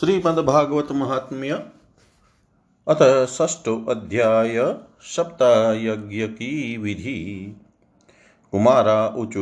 श्रीमद्भागवत 0.00 0.92
महात्म्य 0.92 1.62
अथ 2.88 3.26
षष्ठो 3.26 3.86
अध्याय 3.88 4.74
सप्तायज्ञ 5.00 6.26
की 6.26 6.76
विधि 6.76 7.56
कुमारा 8.52 9.14
ऊचु 9.16 9.40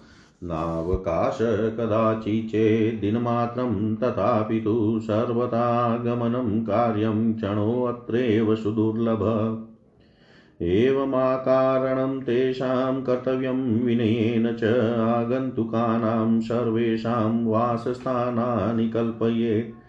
नावकाश 0.43 1.37
कदाचिचेद्दिनमात्रं 1.77 3.95
तथापि 3.95 4.59
तु 4.59 4.99
सर्वथा 5.03 5.97
कार्यं 6.63 7.33
क्षणोऽत्रैव 7.33 8.55
सुदुर्लभ। 8.55 9.67
एवमाकारणं 10.61 12.19
तेषां 12.19 13.01
कर्तव्यं 13.01 13.85
विनयेन 13.85 14.55
च 14.55 14.63
आगन्तुकानां 14.99 16.39
सर्वेषां 16.39 17.45
वासस्थानानि 17.45 18.89
कल्पयेत्। 18.89 19.87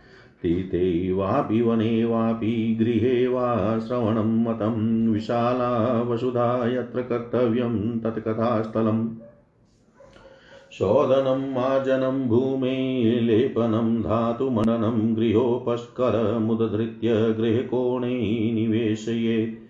वापि 1.14 1.62
वने 1.62 2.04
वापि 2.04 2.78
गृहे 2.80 3.26
वा 3.26 3.78
श्रवणं 3.78 4.44
मतं 4.44 5.08
विशाला 5.12 6.02
वसुधा 6.02 6.68
यत्र 6.68 7.02
कर्तव्यं 7.02 7.98
तत्कथास्थलम् 7.98 9.08
शोधनं, 10.72 11.54
मार्जनं, 11.54 12.28
भूमे, 12.28 13.20
लेपनं, 13.20 14.02
धातुमननं 14.02 15.16
गृहोपस्करमुदधृत्य 15.16 17.08
गृहकोणे 17.38 18.18
निवेशयेत्। 18.54 19.67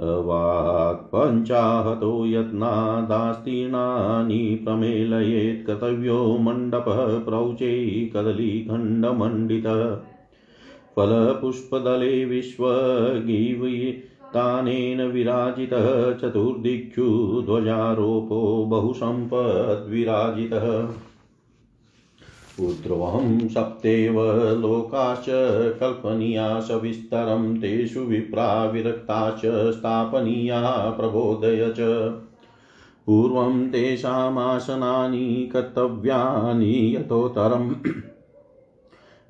वाक्पञ्चाहतो 0.00 2.26
यत्नादास्तीर्णानि 2.26 4.62
प्रमेलयेत् 4.64 5.66
कर्तव्यो 5.66 6.38
मण्डपः 6.38 7.18
प्रौचे 7.18 8.10
कदलीखण्डमण्डितः। 8.14 9.96
फलपुष्पदले 10.96 12.24
विश्वगीवितानेन 12.24 15.00
विराजितः 15.00 16.12
चतुर्दिक्षु 16.12 17.42
ध्वजारोपो 17.46 18.66
बहुसम्पद्विराजितः। 18.68 20.88
पुत्रोऽहं 22.56 23.48
सप्तेव 23.48 24.20
लोकाश्च 24.60 25.24
कल्पनीया 25.80 26.60
सविस्तरं 26.60 27.56
तेषु 27.56 28.00
विप्रा 28.00 28.64
विरक्ताश्च 28.64 29.72
स्थापनीया 29.74 30.90
प्रबोधय 30.90 31.74
च। 31.78 31.80
पूर्वं 33.06 33.68
तेषामासनानि 33.70 35.50
कर्तव्यानि 35.52 36.96
यतोत्तरम् 36.96 37.74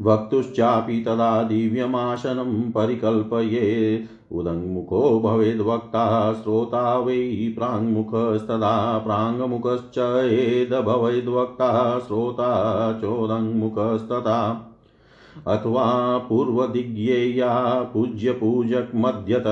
वक्तुश्चापि 0.01 1.01
तदा 1.01 1.43
दिव्यमासनं 1.43 2.71
परिकल्पयेत् 2.71 4.16
उदङ्मुखो 4.33 5.21
भवेद्वक्ता, 5.21 6.33
श्रोता 6.33 6.99
वै 6.99 7.55
प्राङ्मुखस्तदा 7.59 8.99
प्राङ्मुखश्चेद 8.99 10.75
भवेद्वक्ता, 10.75 11.99
श्रोता 11.99 12.93
चोदङ्मुखस्तथा 12.93 14.73
अथवा 15.47 16.19
पूर्वदिग्येया 16.19 17.81
पूज्यपूजकमध्यत 17.95 19.45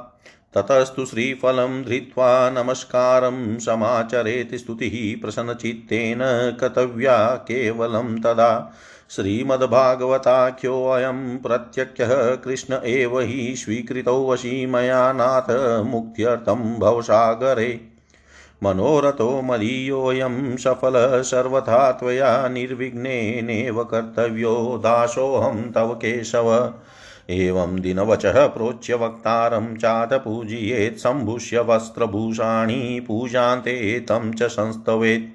ततस्तु 0.54 1.06
श्रीफलं 1.06 1.84
धृत्वा 1.84 2.50
नमस्कारं 2.50 3.60
समाचरेत् 3.60 4.56
स्तुतिः 4.56 5.22
प्रसन्नचित्तेन 5.22 6.20
कर्तव्या 6.62 7.36
केवलं 7.36 8.22
तदा। 8.22 8.74
श्रीमद्भागवताख्योऽयं 9.10 11.38
प्रत्यक्षः 11.38 12.36
कृष्ण 12.36 12.80
एव 12.86 13.20
हि 13.20 13.56
स्वीकृतो 13.56 14.30
वशी 14.30 14.66
मया 14.66 15.14
नाथ 15.14 15.86
मुक्त्यर्थं 15.86 16.80
भवसागरे। 16.80 17.95
मनोरथो 18.66 19.42
मदीयोऽयं 19.42 20.58
सफलः 20.58 21.22
सर्वथा 21.22 21.92
त्वया 21.92 22.48
निर्विघ्नेनेव 22.48 23.84
कर्तव्यो 23.84 24.82
दासोऽहं 24.84 25.72
तव 25.72 25.94
केशव। 25.94 26.74
एवं 27.30 27.80
दिनवचः 27.82 28.48
प्रोच्य 28.48 28.96
वक्तारं 28.96 29.76
चातपूजयेत् 29.76 31.00
सम्भूष्य 31.00 31.60
वस्त्रभूषाणि 31.60 33.06
पूजान्ते 33.08 34.00
तं 34.00 34.34
च 34.34 34.44
संस्तवेत्। 34.44 35.32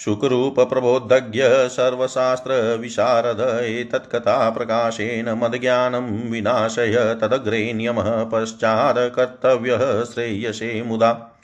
शुकरूपप्रबोद्धज्ञ 0.00 1.42
सर्वशास्त्रविशारद 1.44 3.40
एतत्कथाप्रकाशेन 3.64 5.30
मद्ज्ञानं 5.30 6.30
विनाशय 6.30 7.18
तदग्रे 7.22 7.72
नियमः 7.72 8.24
पश्चात् 8.24 9.16
कर्तव्यः 9.16 10.04
श्रेयसे 10.04 10.82
मुदा। 10.82 11.35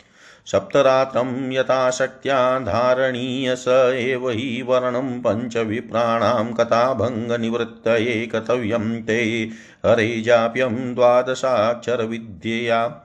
सप्तरात्रं 0.47 1.53
यथाशक्त्या 1.53 2.59
धारणीय 2.59 3.56
स 3.56 3.93
एव 3.94 4.31
हि 4.31 4.62
वर्णं 4.62 5.23
पञ्चविप्राणां 5.23 6.53
कथाभङ्गनिवृत्तये 6.53 8.27
कर्तव्यं 8.27 9.03
ते। 9.03 9.50
हरे 9.87 10.21
जाप्यं 10.21 10.94
द्वादशाक्षरविद्यया। 10.94 12.97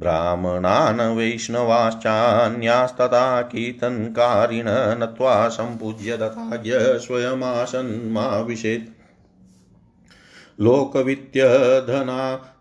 ब्राह्मणान् 0.00 1.16
वैष्णवाश्चान्यास्तथा 1.16 3.42
कीर्तनकारिण 3.42 4.64
नत्वा 4.68 5.48
सम्पूज्य 5.48 6.16
दत्ताज्ञ 6.16 6.72
स्वयमासन्माविशेत्। 6.76 9.02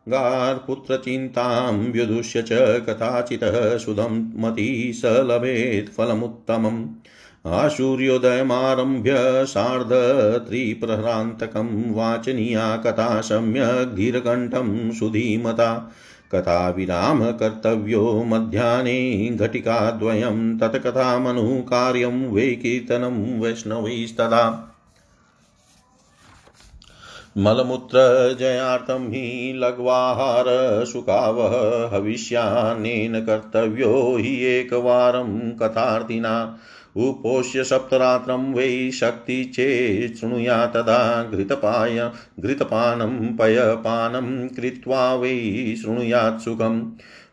लोकवित्यधनागार्पुत्रचिन्तां 0.09 1.73
व्युदुष्य 1.73 2.41
च 2.41 2.83
कथाचितः 2.89 3.77
सुधं 3.77 4.41
मती 4.41 4.93
स 4.93 5.01
लभेत् 5.05 5.95
फलमुत्तमम्। 5.95 6.87
आशूर्योदयमारभ्य 7.47 9.45
सार्धत्रिप्रहरान्तकं 9.45 11.93
वाचनीया 11.93 12.77
कथा 12.77 13.21
सम्यग् 13.21 13.95
धीरकण्ठं 13.95 14.91
सुधीमता। 14.91 15.91
कथाविरामकर्तव्यो 16.35 18.23
मध्याह्ने 18.27 19.27
घटिकाद्वयं 19.27 20.57
तत्कथामनुकार्यं 20.57 22.31
वै 22.31 22.47
कीर्तनं 22.47 23.39
वैष्णवैस्तदा। 23.39 24.70
मलमूत्रजयार्थं 27.37 29.09
हि 29.09 29.53
लघ्वाहारसुखावः 29.55 30.35
हविष्यान्नेन 31.95 33.25
कर्तव्यो 33.25 34.17
हि 34.19 34.45
एकवारं 34.45 35.51
कथार्थिना 35.51 36.57
उपोष्य 36.97 37.63
सप्तरात्रं 37.63 38.53
वै 38.53 38.91
शक्ति 38.91 39.43
चेत् 39.43 40.17
शृणुया 40.17 40.65
तदा 40.65 41.23
घृतपाय 41.23 42.11
घृतपानं 42.39 43.37
पयपानं 43.37 44.47
कृत्वा 44.47 45.13
वै 45.13 45.75
शृणुयात् 45.81 46.41
सुखम् 46.41 46.91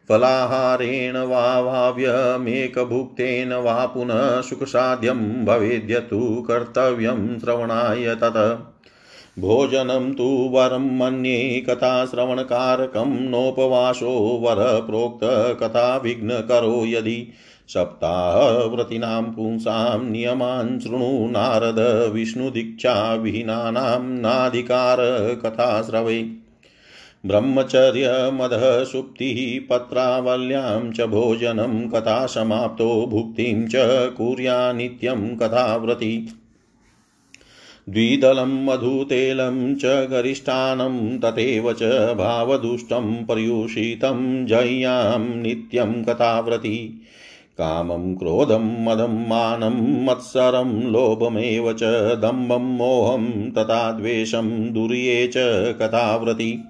फलाहारेण 0.09 1.17
वा 1.17 1.63
भाव्यमेकभुक्तेन 1.63 3.53
वा 3.53 3.87
पुनः 3.87 4.41
सुखसाध्यं 4.41 5.45
भवेद्यतु 5.45 6.45
कर्तव्यं 6.49 7.39
श्रवणाय 7.39 8.15
तत्। 8.15 8.78
भोजनं 9.39 10.15
तु 10.15 10.51
वरं 10.53 10.99
मन्ये 10.99 11.67
कथाश्रवणकारकं 11.71 13.29
नोपवासो 13.29 14.41
वरप्रोक्तकथाविघ्नकरो 14.43 16.87
यदि 16.87 17.29
सप्ताहव्रतीनां 17.69 19.23
पुंसां 19.23 20.11
नियमान् 20.11 20.81
शृणु 20.81 21.31
नारद 21.31 22.13
विष्णुदीक्षाविहीनानां 22.13 24.03
नाधिकारकथाश्रवे। 24.03 26.31
ब्रह्मचर्यमदः 27.27 28.85
सुप्तिः 28.85 29.67
पत्रावल्यां 29.71 30.93
च 30.93 31.01
भोजनं 31.01 31.89
कथासमाप्तो 31.89 33.07
भुक्तिं 33.07 33.67
च 33.67 33.73
कुर्या 34.13 34.73
नित्यं 34.73 35.37
कथाव्रती। 35.37 36.29
द्विदलं 37.89 38.65
मधुतेलं 38.65 39.75
च 39.75 39.85
गरिष्ठानं 39.85 41.19
तथैव 41.19 41.73
च 41.73 42.15
भावदुष्टं 42.19 43.25
पर्युषितं 43.25 44.47
जय्यां 44.47 45.43
नित्यं 45.43 46.05
कथाव्रती। 46.05 47.01
कामं 47.59 48.15
क्रोधं 48.15 48.85
मदं 48.85 49.29
मानं 49.29 50.05
मत्सरं 50.05 50.91
लोभमेव 50.91 51.73
च 51.73 52.19
दम्भं 52.23 52.77
मोहं 52.77 53.51
तथा 53.51 53.93
द्वेषं 53.93 54.73
दुर्ये 54.73 55.27
च 55.27 55.35
कथाव्रती। 55.83 56.65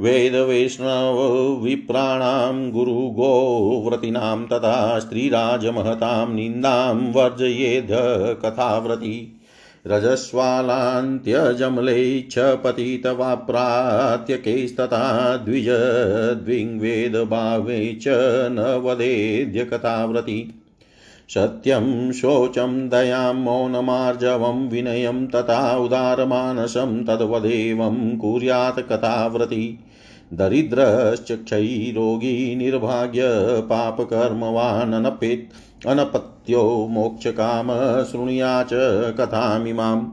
वेदवैष्णवविप्राणां 0.00 2.70
गुरुगोव्रतीनां 2.70 4.46
तथा 4.46 4.98
स्त्रीराजमहतां 4.98 6.34
निन्दां 6.34 7.12
वर्जयेद् 7.12 8.44
कथाव्रती। 8.44 9.40
रजस्वालान्त्यजमलै 9.86 12.26
च 12.30 12.58
पतितवाप्रात्यकैस्तथा 12.64 15.36
द्विज 15.36 15.68
द्विङ्वेदभावे 16.44 17.98
च 18.02 18.08
न 18.52 18.80
वदेद्य 18.84 19.64
कथाव्रती 19.64 20.54
सत्यं 21.28 22.12
शोचं 22.12 22.88
दयां 22.88 23.34
मौनमार्जवं 23.34 24.68
विनयं 24.68 25.26
तथा 25.26 25.76
उदारमानसं 25.76 27.04
तद्वदेवं 27.04 28.18
कुर्यात् 28.18 28.80
कथाव्रती 28.80 29.78
दरिद्रश्च 30.34 31.32
क्षयीरोगी 31.32 32.56
निर्भाग्य 32.56 33.22
पापकर्मवाननपेत्। 33.70 35.65
अनपत्यो 35.86 36.88
मोक्षकाम 36.90 38.04
शृणुया 38.04 38.62
च 38.62 38.70
कथामिमाम् 39.20 40.06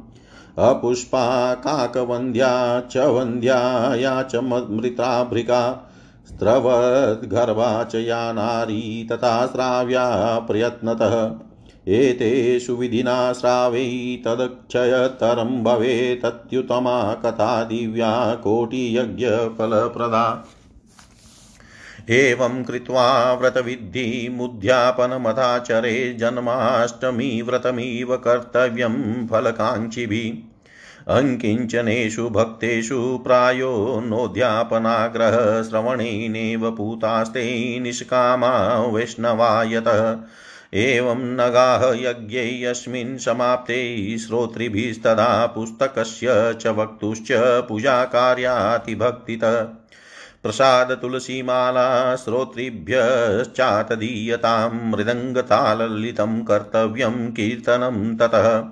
अपुष्पा 0.60 1.54
काकवन्द्या 1.54 2.80
च 2.80 2.98
वन्द्या 2.98 3.96
या 3.96 4.24
च 4.24 4.36
मृताभृका 4.36 5.90
स्रवद्गर्भा 6.28 7.84
च 7.84 7.96
या 7.96 8.34
नारी 8.34 9.08
तथा 9.12 9.46
श्राव्या 9.46 10.40
प्रयत्नतः। 10.40 11.32
एतेषु 11.88 12.76
विधिना 12.76 13.34
श्रावै 13.34 14.22
तदक्षयतरं 14.26 15.64
भवेत्तत्युत्तमा 15.64 17.14
कथा 17.14 17.64
दिव्या 17.64 18.36
कोटियज्ञफलप्रदा। 18.36 20.46
एवं 22.10 22.64
कृत्वा 22.64 23.34
व्रतविद्धिमुद्यापनमथाचरे 23.34 26.14
जन्माष्टमी 26.14 27.42
व्रतमिव 27.42 28.18
कर्तव्यं 28.18 29.28
फलकाङ्क्षिभिः। 29.28 30.54
अङ्किञ्चनेषु 31.18 32.30
भक्तेषु 32.30 33.20
प्रायो 33.24 34.02
नोद्यापनाग्रह 34.06 35.64
श्रवणेनैव 35.64 36.72
पूतास्ते 36.72 37.80
निष्कामा 37.80 38.86
वैष्णवायतः। 38.86 40.18
एवं 40.74 41.18
नगाः 41.18 41.94
यज्ञै 41.94 42.64
यस्मिन् 42.64 43.18
समाप्ते 43.18 44.18
श्रोतृभिस्तदा 44.18 45.46
पुस्तकस्य 45.46 46.58
च 46.62 46.68
वक्तुश्च 46.68 47.28
पूजाकार्यातिभक्तितः। 47.70 49.68
प्रसादतुलसीमाला 50.44 52.16
श्रोतृभ्यश्चातदीयतां 52.16 54.92
मृदङ्गताललितं 54.92 56.44
कर्तव्यं 56.44 57.32
कीर्तनं 57.32 58.18
ततः। 58.18 58.64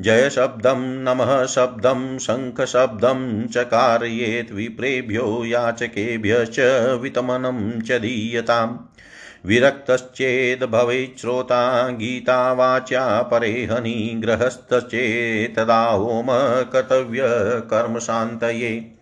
जयशब्दं 0.00 0.80
नमः 0.80 1.46
शब्दं, 1.46 2.18
शङ्खशब्दं 2.18 3.46
च 3.46 3.56
कारयेत् 3.56 4.52
विप्रेभ्यो 4.52 5.44
याचकेभ्यश्च 5.44 6.98
वितमनं 7.02 7.80
च 7.80 7.92
दीयताम्। 7.92 8.76
विरक्तश्चेद् 9.46 10.64
भवेत् 10.64 11.20
श्रोता 11.20 11.88
गीतावाच्या 11.88 13.22
परेहनि 13.22 14.22
गृहस्थश्चेत्तदा 14.24 15.80
होम 15.80 16.26
कर्तव्यकर्मशान्तये। 16.72 18.95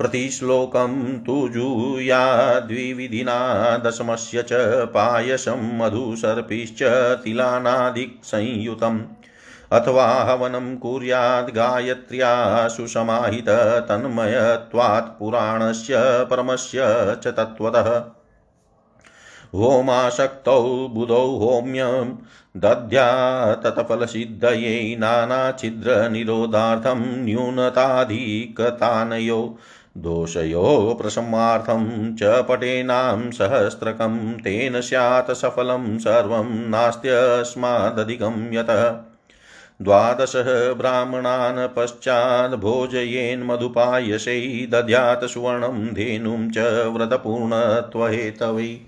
प्रतिश्लोकं 0.00 1.18
तु 1.18 1.48
जूयाद्विविधिना 1.48 3.76
दशमस्य 3.76 4.42
च 4.42 4.48
पायसं 4.86 5.78
मधुसर्पिश्च 5.78 6.78
तिलानादिक्संयुतम् 7.24 9.00
अथवा 9.72 10.06
हवनं 10.06 10.76
कुर्याद् 10.76 11.50
गायत्र्या 11.50 12.68
सुसमाहित 12.68 13.86
तन्मयत्वात् 13.88 15.18
पुराणस्य 15.18 16.26
परमस्य 16.30 16.80
च 17.24 17.26
तत्त्वतः। 17.26 18.04
होमाशक्तौ 19.54 20.88
बुधौ 20.88 21.14
होम्यं 21.14 22.14
दद्या 22.56 23.54
तत्फलसिद्धयै 23.54 24.96
नानाछिद्रनिरोधार्थं 24.98 27.24
न्यूनताधिकतानयो 27.24 29.58
दोषयो 30.00 30.98
प्रशमार्थं 31.02 32.16
च 32.16 32.20
पटेनां 32.22 33.30
सहस्रकं 33.30 34.32
तेन 34.32 34.80
स्यात् 34.80 35.30
सफलं 35.30 35.98
सर्वं 35.98 36.68
नास्त्यस्मादधिकं 36.68 38.54
यतः। 38.54 38.96
द्वादशः 39.82 40.72
ब्राह्मणान् 40.72 41.76
पश्चाद् 41.76 42.54
भोजयेन्मधुपायसै 42.54 44.68
दद्यात् 44.70 45.24
सुवर्णं 45.24 45.86
धेनुं 45.86 46.50
च 46.50 46.92
व्रतपूर्णत्वहेतवै। 46.96 48.78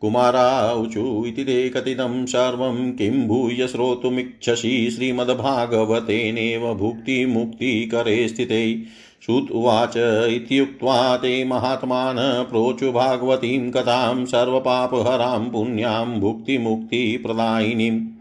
कुमाराऊचु 0.00 1.24
इति 1.26 1.44
ते 1.44 1.68
कथितं 1.68 2.26
सर्वं 2.26 2.92
किं 2.92 3.28
भूय 3.28 3.66
श्रोतुमिच्छसि 3.66 4.90
श्रीमद्भागवतेनेव 4.90 6.74
भुक्तिमुक्तिकरे 6.74 8.28
स्थिते। 8.28 8.82
श्रुत 9.26 9.50
उवाच 9.50 10.26
इत्युक्त्वा 10.28 11.16
ते 11.16 11.44
महात्मान् 11.44 12.50
प्रोचु 12.50 12.92
भागवतीं 12.92 13.70
कथां 13.70 14.24
सर्वपापहरां 14.24 15.50
पुण्यां 15.50 16.20
भुक्तिमुक्तिप्रदायिनीम्। 16.20 18.17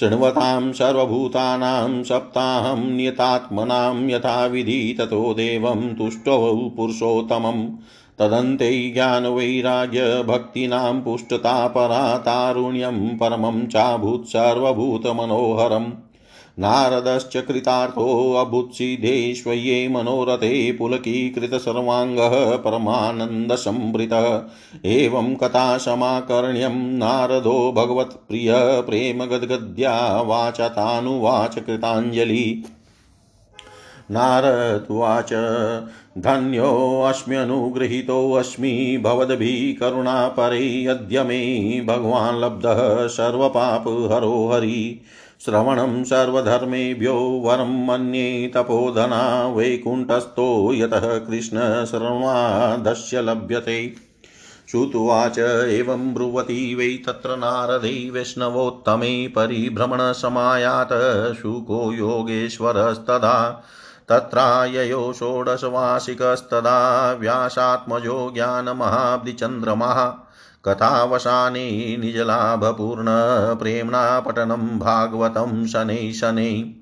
शृण्वतां 0.00 0.72
सर्वभूतानां 0.72 2.04
सप्ताहं 2.04 2.76
नियतात्मनां 2.76 4.10
यथाविधि 4.10 4.96
ततो 4.98 5.34
देवं 5.34 5.94
तुष्टौ 5.94 6.70
पुरुषोत्तमम् 6.76 7.68
तदन्ते 8.18 8.90
ज्ञानवैराग्यभक्तीनां 8.90 11.00
पुष्टतापरा 11.00 12.18
तारुण्यं 12.18 13.18
परमं 13.18 13.66
चाभूत् 13.66 14.24
सर्वभूतमनोहरम्। 14.24 15.92
नारदश्च 16.58 17.36
कृतार्थोऽभूत्सिद्धेष्वये 17.36 19.88
मनोरथे 19.88 20.72
पुलकीकृतसर्वाङ्गः 20.72 22.56
परमानन्दसंवृतः। 22.56 24.42
एवं 24.84 25.34
कथासमाकर्ण्यं 25.34 26.98
नारदो 26.98 27.72
भगवत्प्रिय 27.72 28.82
प्रेमगद्गद्या 28.82 30.22
वाचतानुवाच 30.22 31.58
कृताञ्जलि 31.58 32.64
नारदुवाच 34.10 35.32
धन्योऽस्म्यनुगृहीतोऽस्मि 36.18 39.02
भवद्भिः 39.04 39.80
करुणापरे 39.80 40.86
अद्य 40.86 41.22
मे 41.22 41.84
भगवान् 41.88 42.40
लब्धः 42.40 43.06
सर्वपापहरो 43.06 44.52
हरि। 44.52 45.00
श्रवणं 45.44 46.04
सर्वधर्मेभ्यो 46.04 47.42
वरं 47.44 47.86
मन्ये 47.86 48.52
तपोधना 48.54 49.48
वैकुण्ठस्थो 49.48 50.74
यतः 50.74 51.00
कृष्णशर्मादस्य 51.00 53.22
लभ्यते। 53.22 53.94
श्रुत्वाच 54.70 55.68
एवं 55.68 56.14
ब्रुवती 56.14 56.74
वै 56.74 56.98
तत्र 57.06 57.36
नारदै 57.36 58.10
वैष्णवोत्तमे 58.10 59.28
परिभ्रमणसमायात 59.28 61.34
शुको 61.34 61.92
योगेश्वरस्तदा। 61.92 63.64
तत्राययो 64.08 65.12
षोडशवार्षिकस्तदा 65.12 67.12
व्यासात्मजो 67.12 68.30
ज्ञानमहाब्धिचन्द्रमः। 68.34 70.25
कथावसाने 70.68 71.96
निजलाभपूर्णप्रेम्णा 71.96 74.20
पठनं 74.20 74.78
भागवतं 74.78 75.66
शनै 75.66 76.12
शनै। 76.12 76.72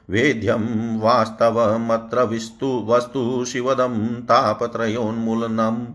वेद्यं 0.09 0.99
वास्तवमत्र 0.99 2.25
विस्तु 2.25 2.85
वस्तु 2.87 3.45
शिवदं 3.45 4.23
तापत्रयोन्मूलनम् 4.23 5.85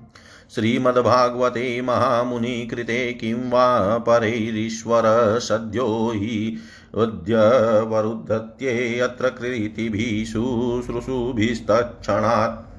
श्रीमद्भागवते 0.54 1.80
महामुनिकृते 1.80 3.12
किं 3.12 3.50
वा 3.50 3.99
परैरीश्वर 3.99 5.02
सद्यो 5.40 6.12
हि 6.14 6.59
उद्यवरुद्धत्येऽत्र 6.95 9.25
अत्र 9.25 10.27
शुश्रूषुभिस्तक्षणात् 10.27 12.71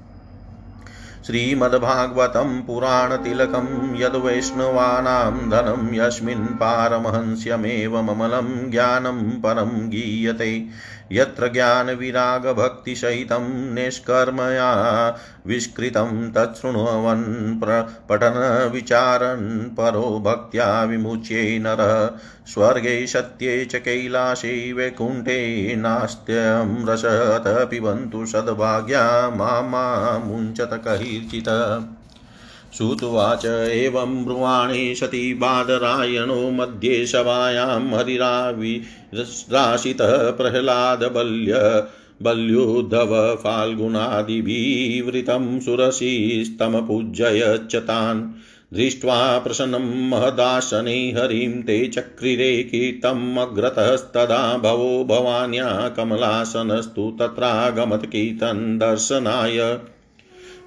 श्रीमद्भागवतं 1.25 2.61
पुराणतिलकं 2.61 3.95
यद्वैष्णवानां 3.95 5.49
धनं 5.49 5.95
यस्मिन् 5.95 6.47
पारमहंस्यमेवममलं 6.47 8.71
ज्ञानं 8.71 9.41
परं 9.41 9.89
गीयते। 9.89 10.67
यत्र 11.11 11.47
ज्ञानविरागभक्तिसहितं 11.47 13.73
निष्कर्मया 13.73 15.17
विष्कृतं 15.47 16.31
तच्छृण्वन् 16.31 17.61
पठनविचारन् 18.09 19.75
परो 19.75 20.21
भक्त्या 20.25 20.83
विमुच्ये 20.83 21.59
नरः। 21.59 22.09
स्वर्गे 22.53 23.07
सत्ये 23.07 23.65
च 23.65 23.75
कैलासे 23.75 24.73
वैकुण्ठे 24.73 25.75
नास्त्यं 25.75 26.87
रसत 26.87 27.67
पिबन्तु 27.71 28.25
सद्भाग्या 28.25 29.29
मा 29.29 30.21
मुञ्चत 30.25 30.69
कैर्चित् 30.73 32.00
श्रुत्वाच 32.77 33.45
एवं 33.45 34.25
ब्रुवाणे 34.25 34.95
सती 34.95 35.33
बादरायणो 35.33 36.51
मध्ये 36.51 37.05
सभायां 37.05 37.93
हरिराविराशितः 37.93 40.31
प्रह्लादबल्य 40.31 41.83
बल्युद्धव 42.21 43.35
फाल्गुनादिभिवृतं 43.35 45.59
सुरसिस्तमपूजयच्च 45.59 47.75
तान् 47.75 48.31
दृष्ट्वा 48.73 49.37
प्रसन्नं 49.37 50.09
महदासने 50.09 51.11
हरिं 51.11 51.61
ते 51.61 51.87
चक्रिरे 51.87 52.63
कीर्तमग्रतस्तदा 52.63 54.57
भवो 54.57 55.03
भवान्या 55.03 55.93
कमलासनस्तु 55.97 57.17
तत्रागमत् 57.19 58.05
कीर्तन 58.05 58.77
दर्शनाय 58.77 59.79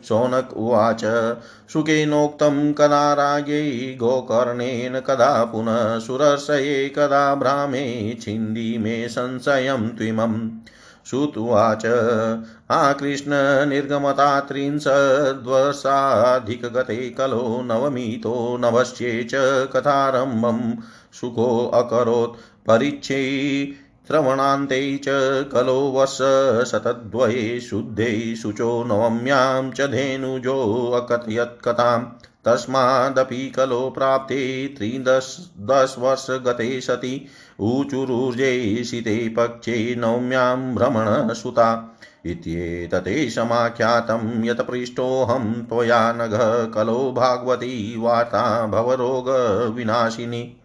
शौनक 0.10 0.50
उवाच 0.58 1.36
सुखेनोक्तं 1.74 2.74
कदा 2.74 3.14
राज्ञै 3.14 3.98
गोकर्णेन 4.00 5.00
कदा 5.00 5.46
पुनः 5.46 6.00
सुरर्षये, 6.00 6.90
कदा 6.90 7.36
भ्रामे 7.36 8.18
छिन्दी 8.22 8.78
मे 8.78 9.10
संशयं 9.10 9.90
त्विमम्। 9.90 10.50
श्रुत्वाच 11.06 11.86
आकृष्णनिर्गमता 12.74 14.40
त्रिंशद्वर्षाधिकगते 14.40 17.10
कलो 17.10 17.62
नवमीतो 17.66 18.58
नभस्ये 18.58 19.24
च 19.24 19.34
कथारम्भं 19.74 20.76
सुखोऽकरोत् 21.20 22.68
परिच्छै 22.68 23.74
श्रवणान्ते 24.08 24.98
च 24.98 25.06
कलो 25.54 25.92
वर्षशतद्वये 25.92 27.60
शुद्धे 27.60 28.36
शुचो 28.36 28.84
नवम्यां 28.84 29.72
च 29.72 29.92
धेनुजोऽकथयत् 29.92 31.66
कथाम्। 31.66 32.23
तस्मादपि 32.46 33.50
कलो 33.50 33.90
प्राप्ते 33.90 34.68
त्रिदशवर्षगते 34.68 36.82
सति। 36.82 37.28
ऊचुरुर्जयिषिते 37.60 39.30
पक्षे 39.30 39.96
नौम्यां 39.96 40.76
भ्रमणसुता। 40.76 42.00
इत्येतते 42.26 43.30
समाख्यातं 43.30 44.46
यत् 44.46 44.62
पृष्टोऽहं 44.62 45.54
त्वया 45.54 46.14
नघ 46.14 46.76
कलो 46.76 47.12
भागवती 47.12 47.98
वार्ता 47.98 48.68
भवरोगविनाशिनी। 48.68 50.58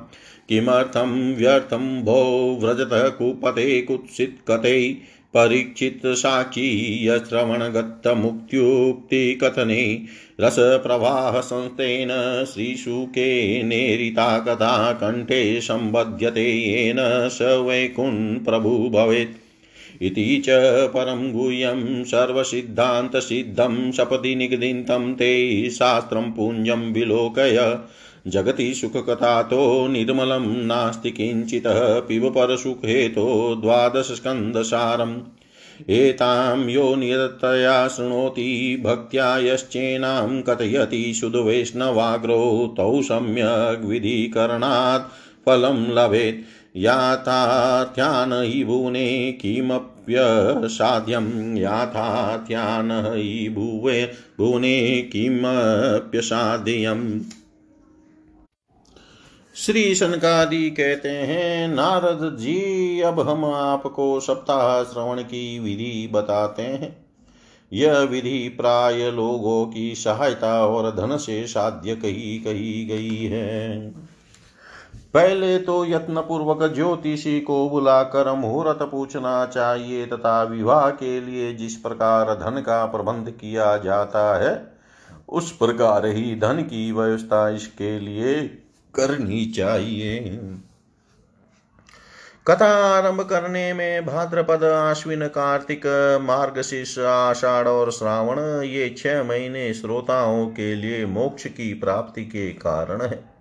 किमर्थं 0.49 1.35
व्यर्थं 1.35 2.05
भो 2.05 2.59
व्रजतः 2.61 3.09
कुपते 3.09 3.83
कुत्सित्कते 3.83 4.97
परीक्षित 5.37 6.01
साक्षी 6.07 7.09
यश्रवणगतमुक्त्युक्तिकथने 7.09 10.07
रसप्रवाहसंस्थेन 10.41 12.45
श्रीशुकेनेरिता 12.45 14.39
कथा 14.39 14.93
कण्ठे 14.93 15.61
सम्बध्यते 15.61 16.51
येन 16.51 17.29
स 17.29 17.39
वैकुण्ठप्रभु 17.43 18.91
भवेत्। 18.93 19.44
इति 20.03 20.43
च 20.47 20.47
परं 20.89 21.33
गुह्यं 21.33 22.05
सर्वसिद्धान्तसिद्धं 22.05 23.93
सपदि 23.93 24.35
निगदितं 24.35 25.15
ते 25.15 25.71
शास्त्रं 25.71 26.33
पुञ्जं 26.33 26.93
विलोकय। 26.93 27.79
जगति 28.27 28.75
सुखकथातो 28.75 29.89
निर्मलं 29.89 30.67
नास्ति 30.67 31.11
किञ्चितः 31.11 32.01
पिब 32.01 32.29
परसुखेतो 32.31 33.55
द्वादशस्कन्दसारम् 33.55 35.21
एतां 35.91 36.69
यो 36.69 36.95
निरतया 36.95 37.89
शृणोति 37.89 38.83
भक्त्या 38.85 39.39
यश्चेनां 39.39 40.43
कथयति 40.43 41.15
शुद्धवैष्णवाग्रो 41.15 42.75
तौ 42.77 43.03
सम्यग् 43.03 43.85
विधिकरणात् 43.85 45.11
फलं 45.47 45.87
लभेत्। 45.87 46.64
याथात्यान 46.77 48.33
हि 48.33 48.65
भुवने 48.65 49.33
किमप्यसाध्यं 49.33 51.57
याथात्यान 51.57 52.93
हि 52.93 53.49
भुवे 53.49 54.13
भुवने 54.39 55.09
किमप्यसाध्यम् 55.13 57.21
श्री 59.57 59.95
सनकादि 59.95 60.71
कहते 60.71 61.09
हैं, 61.09 61.69
नारद 61.69 62.39
जी, 62.39 63.01
अब 63.01 63.29
हम 63.29 63.45
आपको 63.45 64.21
सप्ताह 64.21 64.83
श्रवण 64.83 65.23
की 65.23 65.59
विधि 65.59 66.11
बताते 66.13 66.63
हैं। 66.63 66.97
यह 67.73 67.99
विधि 67.99 68.49
प्राय 68.49 69.11
लोगों 69.11 69.67
की 69.67 69.95
सहायता 69.95 70.67
और 70.67 70.91
धन 70.91 71.17
से 71.17 71.47
साध्य 71.47 71.97
कही 71.97 72.39
कही 72.39 72.85
गई 72.85 73.17
है। 73.17 73.95
पहले 75.15 75.59
तो 75.59 75.85
यत्न 75.85 76.21
पूर्वक 76.21 76.63
ज्योतिषी 76.75 77.41
को 77.41 77.69
बुलाकर 77.71 78.33
मुहूर्त 78.33 78.79
पूछना 78.83 79.47
चाहिए 79.47 80.07
तथा 80.07 80.43
विवाह 80.43 80.89
के 80.91 81.21
लिए 81.21 81.53
जिस 81.55 81.77
प्रकार 81.77 82.35
धन 82.35 82.61
का 82.61 82.85
प्रबंध 82.87 83.31
किया 83.31 83.77
जाता 83.77 84.45
है, 84.45 84.73
उस 85.29 85.51
प्रकार 85.53 86.07
ही 86.07 86.35
धन 86.37 86.63
की 86.63 86.93
व्यवस्था 86.93 87.49
इसके 87.49 87.99
लिए 88.01 88.43
करनी 88.95 89.45
चाहिए। 89.47 90.21
कथा 92.47 92.67
आरंभ 92.67 93.21
करने 93.21 93.73
में 93.73 94.07
भाद्रपद 94.07 94.65
आश्विन 94.65 95.27
कार्तिक, 95.27 95.87
मार्गशीर्ष, 96.23 96.99
आषाढ़ 96.99 97.69
और 97.69 97.91
श्रावण, 97.93 98.41
ये 98.63 98.95
छह 98.99 99.23
महीने 99.23 99.75
श्रोताओं 99.75 100.47
के 100.47 100.75
लिए 100.75 101.07
मोक्ष 101.07 101.47
की 101.47 101.73
प्राप्ति 101.75 102.25
के 102.25 102.49
कारण 102.49 103.03
है। 103.03 103.34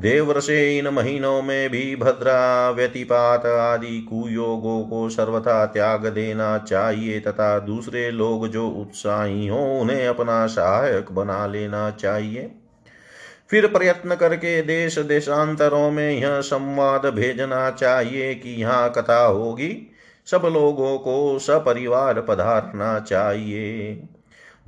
देवर्षे 0.00 0.78
इन 0.78 0.88
महीनों 0.88 1.42
में 1.42 1.70
भी 1.70 1.96
भद्रा 1.96 2.70
व्यतिपात 2.70 3.46
आदि 3.46 4.00
कुयोगों 4.00 4.82
को 4.84 5.08
सर्वथा 5.08 5.66
त्याग 5.66 6.06
देना 6.06 6.58
चाहिए 6.58 7.20
तथा 7.20 7.58
दूसरे 7.58 8.10
लोग 8.10 8.48
जो 8.48 8.68
उत्साही 8.68 9.46
हो, 9.46 9.80
उन्हें 9.80 10.06
अपना 10.06 10.46
सहायक 10.46 11.12
बना 11.12 11.46
लेना 11.46 11.90
चाहिए। 11.90 12.50
फिर 13.50 13.66
प्रयत्न 13.66 14.14
करके 14.14 14.62
देश 14.62 14.98
देशांतरों 14.98 15.90
में 15.90 16.10
यह 16.10 16.40
संवाद 16.40 17.06
भेजना 17.06 17.70
चाहिए 17.70 18.34
कि 18.34 18.50
यहाँ 18.50 18.90
कथा 18.90 19.24
होगी। 19.24 19.92
सब 20.26 20.42
लोगों 20.44 20.98
को 20.98 21.38
सपरिवार 21.38 22.20
पधारना 22.20 22.98
चाहिए। 22.98 24.08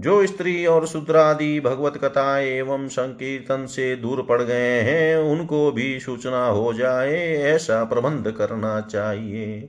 जो 0.00 0.26
स्त्री 0.26 0.66
और 0.66 0.86
शूद्रादि 0.86 1.60
भगवत 1.60 1.96
कथा 2.04 2.38
एवं 2.38 2.88
संकीर्तन 2.88 3.66
से 3.66 3.96
दूर 3.96 4.22
पड़ 4.22 4.42
गए 4.42 4.80
हैं, 4.80 5.16
उनको 5.16 5.72
भी 5.72 6.00
सूचना 6.00 6.46
हो 6.46 6.72
जाए, 6.72 7.34
ऐसा 7.34 7.84
प्रबंध 7.84 8.30
करना 8.30 8.80
चाहिए। 8.80 9.68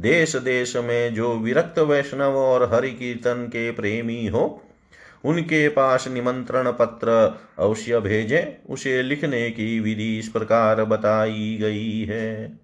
देश 0.00 0.36
देश 0.36 0.76
में 0.76 1.14
जो 1.14 1.34
विरक्त 1.34 1.78
वैष्णव 1.78 2.36
और 2.36 2.74
हरि 2.74 2.90
कीर्तन 2.90 3.46
के 3.46 3.70
प्रेमी 3.70 4.26
हो, 4.26 4.62
उनके 5.24 5.68
पास 5.68 6.08
निमंत्रण 6.08 6.72
पत्र 6.72 7.38
अवश्य 7.58 8.00
भेजें, 8.00 8.72
उसे 8.72 9.02
लिखने 9.02 9.50
की 9.50 9.80
विधि 9.80 10.18
इस 10.18 10.28
प्रकार 10.28 10.84
बताई 10.84 11.58
गई 11.60 12.04
है। 12.04 12.59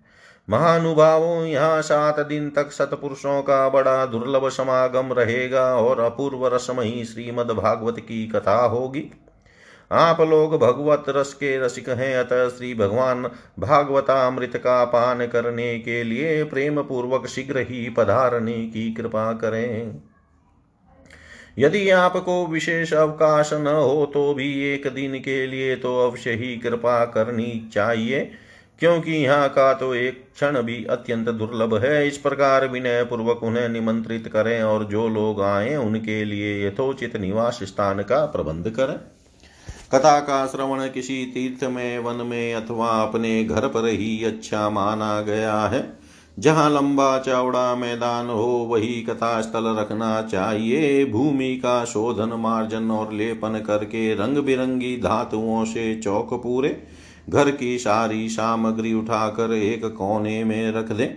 महानुभावों 0.49 1.45
यहाँ 1.47 1.81
सात 1.83 2.19
दिन 2.21 2.49
तक 2.51 2.71
सतपुरुषों 2.73 3.41
का 3.43 3.69
बड़ा 3.69 4.05
दुर्लभ 4.07 4.49
समागम 4.49 5.13
रहेगा 5.13 5.65
और 5.77 6.01
अपूर्व 6.01 6.47
रसमयी 6.47 7.05
श्रीमद 7.05 7.51
भागवत 7.53 7.99
की 7.99 8.27
कथा 8.27 8.57
होगी। 8.57 9.05
आप 9.91 10.21
लोग 10.21 10.57
भगवत 10.59 11.05
रस 11.09 11.33
के 11.35 11.57
रसिक 11.59 11.89
हैं, 11.89 12.17
अतः 12.17 12.49
श्री 12.49 12.73
भगवान 12.75 13.23
भागवतामृत 13.59 14.57
का 14.57 14.85
पान 14.85 15.27
करने 15.27 15.79
के 15.79 16.03
लिए 16.05 16.43
प्रेम 16.45 16.83
पूर्वक 16.83 17.27
शीघ्र 17.27 17.59
ही 17.61 17.89
पधारने 17.91 18.57
की 18.67 18.93
कृपा 18.95 19.33
करें। 19.33 20.01
यदि 21.59 21.89
आपको 21.91 22.47
विशेष 22.47 22.93
अवकाश 22.95 23.53
न 23.53 23.67
हो 23.67 24.11
तो 24.15 24.33
भी 24.35 24.53
एक 24.65 24.87
दिन 24.87 25.19
के 25.19 25.47
लिए 25.47 25.77
तो 25.77 25.99
अवश्य 26.01 26.31
ही 26.31 26.57
कृपा 26.57 27.05
करनी 27.05 27.69
चाहिए। 27.75 28.31
क्योंकि 28.81 29.13
यहाँ 29.13 29.49
का 29.49 29.73
तो 29.75 29.95
एक 29.95 30.25
क्षण 30.35 30.63
भी 30.63 30.85
अत्यंत 30.85 31.29
दुर्लभ 31.29 31.75
है। 31.75 32.07
इस 32.09 32.19
प्रकार 32.19 32.69
विनय 32.69 33.03
पूर्वक 33.05 33.43
उन्हें 33.43 33.69
निमंत्रित 33.69 34.29
करें 34.29 34.63
और 34.63 34.85
जो 34.85 35.09
लोग 35.09 35.43
आए, 35.43 35.77
उनके 35.77 36.25
लिए 36.25 36.67
यथोचित 36.67 37.17
निवास 37.17 37.59
स्थान 37.63 38.03
का 38.03 38.25
प्रबंध 38.27 38.71
करें। 38.71 38.97
कथा 39.95 40.19
का 40.21 40.47
श्रवण 40.47 40.89
किसी 40.89 41.25
तीर्थ 41.27 41.65
में, 41.65 41.99
वन 41.99 42.27
में 42.27 42.55
अथवा 42.55 42.89
अपने 43.03 43.45
घर 43.45 43.69
पर 43.69 43.89
ही 43.89 44.25
अच्छा 44.25 44.71
माना 44.71 45.21
गया 45.21 45.61
है। 45.61 46.07
जहाँ 46.39 46.71
लंबा 46.71 47.19
चौड़ा 47.19 47.75
मैदान 47.77 48.27
हो, 48.27 48.67
वही 48.71 49.03
कथा 49.03 49.41
स्थल 49.41 49.77
रखना 49.79 50.23
चाहिए। 50.23 51.05
भूमि 51.05 51.57
का 51.57 51.85
शोधन, 51.85 52.33
मार्जन 52.33 52.91
और 52.91 53.13
लेपन 53.13 53.63
करके 53.67 54.15
रंग 54.15 54.39
बिरंगी 54.39 54.97
धातुओं 54.97 55.65
से 55.65 55.95
चौक 55.97 56.35
पूरे। 56.35 56.83
घर 57.29 57.51
की 57.51 57.79
सारी 57.79 58.29
सामग्री 58.29 58.93
उठाकर 58.95 59.53
एक 59.53 59.85
कोने 59.87 60.43
में 60.45 60.73
रख 60.73 60.93
दें। 60.93 61.09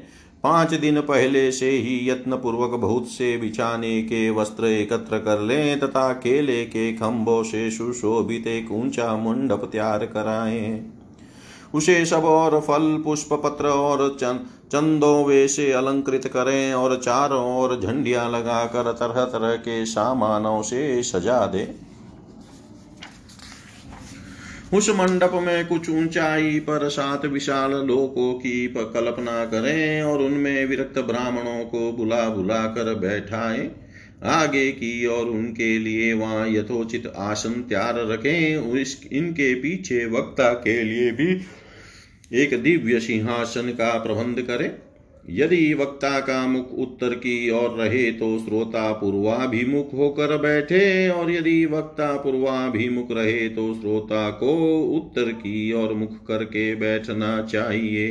पाँच 0.44 0.74
दिन 0.74 1.00
पहले 1.02 1.52
से 1.52 1.70
ही 1.70 2.10
यत्न 2.10 2.36
पूर्वक 2.36 2.80
बहुत 2.80 3.08
से 3.08 3.36
बिछाने 3.38 4.02
के 4.02 4.30
वस्त्र 4.30 4.66
एकत्र 4.66 5.18
कर 5.20 5.40
लें 5.40 5.80
तथा 5.80 6.12
केले 6.14 6.64
के 6.66 6.92
खम्भों 6.94 7.42
से 7.44 7.70
सुशोभित 7.72 8.48
एक 8.48 8.72
ऊँचा 8.72 9.16
मंडप 9.18 9.70
तैयार 9.72 10.06
कराएँ। 10.06 10.80
उसे 11.74 12.06
सब 12.06 12.26
और 12.26 12.60
फल 12.60 13.02
पुष्प 13.06 13.34
पत्र 13.34 13.68
और 13.68 14.18
चंदों 14.72 15.48
से 15.48 15.72
अलंकृत 15.72 16.28
करें 16.28 16.74
और 16.74 16.96
चारों 16.98 17.44
ओर 17.58 17.80
झंडियाँ 17.80 18.30
लगाकर 18.32 18.92
तरह 18.92 19.24
तरह 19.26 19.56
के 19.58 19.86
सामानों 19.86 20.62
से 20.62 21.02
सजा 21.04 21.46
दें। 21.46 21.68
उस 24.74 24.90
मंडप 24.90 25.32
में 25.34 25.68
कुछ 25.68 25.90
ऊंचाई 25.90 26.60
पर 26.60 26.90
सात 26.90 27.26
विशाल 27.26 27.72
लोकों 27.72 28.34
की 28.34 28.68
कल्पना 28.68 29.46
करें 29.46 30.02
और 30.02 30.22
उनमें 30.22 30.66
विरक्त 30.66 31.00
ब्राह्मणों 31.00 31.66
को 31.66 31.92
बुला 31.92 32.30
बुला 32.30 32.66
कर 32.68 32.94
बैठाए। 32.96 33.70
आगे 34.24 34.72
की 34.72 35.06
और 35.06 35.26
उनके 35.26 35.80
लिए 35.80 36.14
वहाँ 36.14 36.48
यथोचित 36.50 37.08
आसन 37.08 37.52
तैयार 37.52 37.96
रखें। 38.08 38.56
इनके 39.18 39.54
पीछे 39.56 40.06
वक्ता 40.06 40.54
के 40.54 40.84
लिए 40.84 41.12
भी 41.12 41.42
एक 42.34 42.62
दिव्य 42.64 43.00
सिंहासन 43.00 43.70
का 43.70 44.00
प्रबंध 44.00 44.42
करें। 44.42 44.72
यदि 45.30 45.74
वक्ता 45.74 46.20
का 46.20 46.46
मुख 46.48 46.72
उत्तर 46.80 47.14
की 47.16 47.50
ओर 47.50 47.78
रहे 47.78 48.12
तो 48.12 48.28
श्रोता 48.40 48.92
पूर्वाभिमुख 48.92 49.94
होकर 49.94 50.38
बैठे, 50.38 51.10
और 51.10 51.32
यदि 51.32 51.66
वक्ता 51.66 52.16
पूर्वाभिमुख 52.18 53.12
रहे 53.12 53.50
तो 53.50 53.74
श्रोता 53.74 54.30
को 54.30 54.56
उत्तर 54.96 55.32
की 55.32 55.72
ओर 55.74 55.94
मुख 55.94 56.26
करके 56.28 56.74
बैठना 56.76 57.42
चाहिए। 57.42 58.08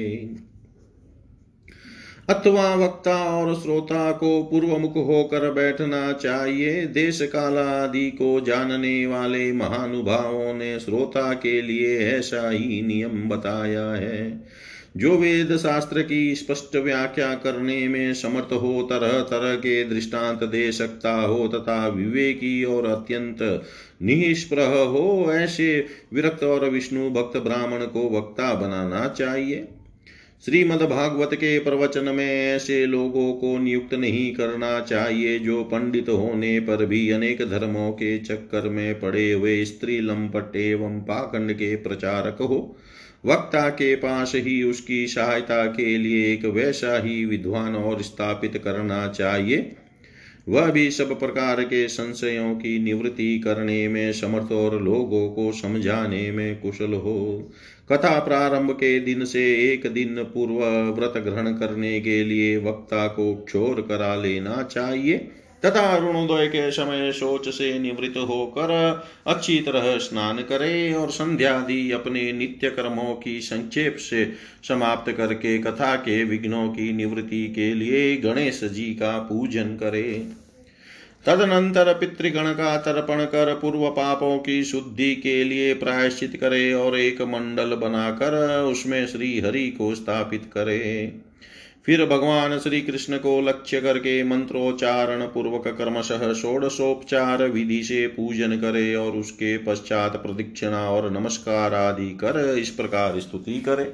अथवा 2.28 2.74
वक्ता 2.74 3.16
और 3.34 3.54
श्रोता 3.54 4.10
को 4.12 4.42
पूर्व 4.42 4.76
मुख 4.78 4.96
होकर 4.96 5.50
बैठना 5.52 6.12
चाहिए। 6.12 6.86
देश 6.86 7.20
काल 7.22 7.56
आदि 7.58 8.10
को 8.12 8.40
जानने 8.40 9.06
वाले 9.06 9.52
महानुभावों 9.52 10.52
ने 10.54 10.78
श्रोता 10.78 11.32
के 11.34 11.60
लिए 11.62 11.98
ऐसा 12.08 12.48
ही 12.50 12.82
नियम 12.82 13.28
बताया 13.28 13.86
है। 13.92 14.18
जो 14.98 15.16
वेद 15.16 15.56
शास्त्र 15.56 16.02
की 16.02 16.34
स्पष्ट 16.34 16.76
व्याख्या 16.76 17.34
करने 17.34 17.88
में 17.88 18.14
समर्थ 18.14 18.52
हो, 18.52 18.86
तरह 18.90 19.20
तरह 19.20 19.54
के 19.54 19.84
दृष्टांत 19.84 20.44
दे 20.44 20.72
सकता 20.72 21.12
हो, 21.12 21.48
तथा 21.48 21.88
विवेकी 21.88 22.64
और 22.64 22.86
अत्यंत 22.86 23.64
निष्प्रह 24.02 24.66
हो, 24.66 25.32
ऐसे 25.32 25.86
विरक्त 26.12 26.44
और 26.44 26.70
विष्णु 26.70 27.10
भक्त 27.10 27.36
ब्राह्मण 27.36 27.78
को 27.78 28.18
वक्ता 28.18 28.54
बनाना 28.54 29.08
चाहिए। 29.08 29.68
श्रीमद् 30.44 30.82
भागवत 30.82 31.30
के 31.34 31.58
प्रवचन 31.58 32.04
में 32.04 32.54
ऐसे 32.54 32.86
लोगों 32.86 33.32
को 33.32 33.58
नियुक्त 33.58 33.94
नहीं 33.94 34.34
करना 34.34 34.80
चाहिए, 34.80 35.38
जो 35.38 35.64
पंडित 35.64 36.08
होने 36.08 36.60
पर 36.60 36.86
भी 36.86 37.10
अनेक 37.10 37.42
धर्मों 37.50 37.92
के 37.92 38.18
चक्कर 38.18 38.68
में 38.68 39.00
पड़े 39.00 39.32
हुए 39.32 39.64
स्त्री 39.64 40.00
लंपट 40.00 40.56
एवं 40.56 41.00
पाखंड 41.00 41.52
के 41.52 41.76
प्रचारक 41.76 42.42
हो। 42.42 42.76
वक्ता 43.26 43.68
के 43.68 43.96
पास 43.96 44.32
ही 44.34 44.62
उसकी 44.62 45.06
सहायता 45.06 45.66
के 45.66 45.98
लिए 45.98 46.32
एक 46.32 46.44
वैसा 46.44 47.02
ही 47.02 47.24
विद्वान 47.24 47.74
और 47.74 48.02
स्थापित 48.02 48.58
करना 48.64 49.08
चाहिए। 49.08 49.76
वह 50.48 50.70
भी 50.70 50.90
सब 50.90 51.18
प्रकार 51.18 51.62
के 51.62 51.88
संशयों 51.88 52.54
की 52.54 52.78
निवृत्ति 52.78 53.38
करने 53.38 53.88
में 53.88 54.12
समर्थ 54.12 54.52
और 54.52 54.82
लोगों 54.82 55.28
को 55.30 55.52
समझाने 55.52 56.32
में 56.32 56.60
कुशल 56.60 56.92
हो। 56.92 57.50
कथा 57.92 58.20
प्रारंभ 58.20 58.70
के 58.70 59.00
दिन 59.00 59.24
से 59.24 59.72
एक 59.72 59.86
दिन 59.86 60.08
पूर्व 60.08 60.54
व्रत 61.00 61.22
ग्रहण 61.22 61.52
करने 61.52 62.00
के 62.00 62.24
लिए 62.24 62.56
वक्ता 62.56 63.06
को 63.06 63.34
क्षोर 63.34 63.80
करा 63.80 64.14
लेना 64.16 64.62
चाहिए। 64.62 65.30
तथा 65.64 65.80
अरुणोदय 65.80 66.46
के 66.46 66.70
समय 66.70 67.12
शोच 67.12 67.48
से 67.48 67.78
निवृत्त 67.78 68.16
होकर 68.16 68.70
अच्छी 69.26 69.58
तरह 69.60 69.98
स्नान 69.98 70.38
करे 70.38 70.92
और 70.92 71.10
संध्यादि 71.10 71.90
अपने 71.90 72.32
नित्य 72.32 72.70
कर्मों 72.70 73.14
की 73.14 73.40
संक्षेप 73.40 73.96
से 73.96 74.32
समाप्त 74.68 75.12
करके 75.12 75.58
कथा 75.58 75.96
के 75.96 76.24
विघ्नों 76.24 76.68
की 76.68 76.92
निवृत्ति 76.92 77.46
के 77.48 77.74
लिए 77.74 78.16
गणेश 78.16 78.64
जी 78.64 78.94
का 78.94 79.18
पूजन 79.18 79.64
करे। 79.64 80.26
तदनंतर 81.26 81.92
पितृगण 81.94 82.52
का 82.52 82.76
तर्पण 82.76 83.24
कर 83.24 83.54
पूर्व 83.54 83.88
पापों 83.90 84.38
की 84.38 84.64
शुद्धि 84.64 85.14
के 85.14 85.44
लिए 85.44 85.74
प्रायश्चित 85.74 86.36
करे 86.36 86.72
और 86.72 86.98
एक 86.98 87.22
मंडल 87.22 87.74
बनाकर 87.74 88.62
उसमें 88.62 89.06
श्री 89.06 89.40
हरि 89.40 89.68
को 89.68 89.94
स्थापित 89.94 90.50
करे। 90.54 91.12
फिर 91.86 92.04
भगवान 92.06 92.58
श्री 92.58 92.80
कृष्ण 92.80 93.16
को 93.16 93.40
लक्ष्य 93.40 93.80
करके 93.80 94.24
मंत्रोच्चारण 94.24 95.22
पूर्वक 95.22 95.68
क्रमशः 95.68 96.32
षोडशोपचार 96.32 97.42
विधि 97.42 97.82
से 97.82 98.06
पूजन 98.06 98.56
करे 98.56 98.94
और 98.94 99.12
उसके 99.12 99.58
पश्चात 99.58 100.16
प्रदीक्षिणा 100.16 100.90
और 100.90 101.10
नमस्कार 101.10 101.74
आदि 101.74 102.10
कर 102.10 102.58
इस 102.58 102.70
प्रकार 102.70 103.20
स्तुति 103.20 103.60
करे। 103.60 103.84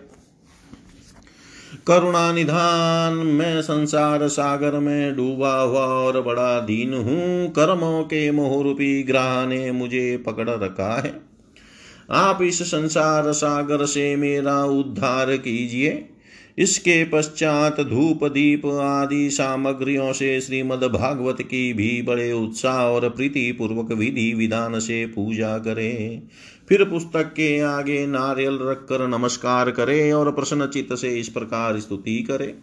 करुणा 1.86 2.32
निधान, 2.32 3.14
मैं 3.14 3.62
संसार 3.62 4.28
सागर 4.28 4.78
में 4.78 5.16
डूबा 5.16 5.60
हुआ 5.60 5.86
और 5.86 6.22
बड़ा 6.22 6.60
दीन 6.60 6.94
हूँ। 6.94 7.48
कर्मों 7.50 8.02
के 8.02 8.30
मोहरूपी 8.30 9.02
ग्रह 9.02 9.46
ने 9.46 9.72
मुझे 9.72 10.16
पकड़ 10.16 10.50
रखा 10.50 11.00
है। 11.00 11.20
आप 12.10 12.42
इस 12.42 12.62
संसार 12.62 13.32
सागर 13.32 13.84
से 13.86 14.16
मेरा 14.16 14.64
उद्धार 14.64 15.36
कीजिए। 15.36 16.10
इसके 16.58 17.04
पश्चात 17.04 17.80
धूप, 17.80 18.24
दीप 18.24 18.66
आदि 18.66 19.30
सामग्रियों 19.30 20.12
से 20.12 20.40
श्रीमद् 20.40 20.84
भागवत 20.84 21.42
की 21.42 21.72
भी 21.72 22.02
बड़े 22.02 22.32
उत्साह 22.32 22.76
और 22.76 23.08
प्रीति 23.08 23.52
पूर्वक 23.52 23.92
विधि 23.92 24.34
विधान 24.34 24.78
से 24.78 25.06
पूजा 25.06 25.58
करें। 25.58 26.22
फिर 26.68 26.84
पुस्तक 26.84 27.22
के 27.22 27.60
आगे 27.60 28.06
नारियल 28.06 28.58
रखकर 28.62 29.06
नमस्कार 29.08 29.70
करें 29.70 30.12
और 30.12 30.32
प्रश्न 30.32 30.66
चित्त 30.66 30.94
से 30.94 31.08
इस 31.08 31.28
प्रकार 31.28 31.80
स्तुति 31.80 32.18
करे। 32.18 32.54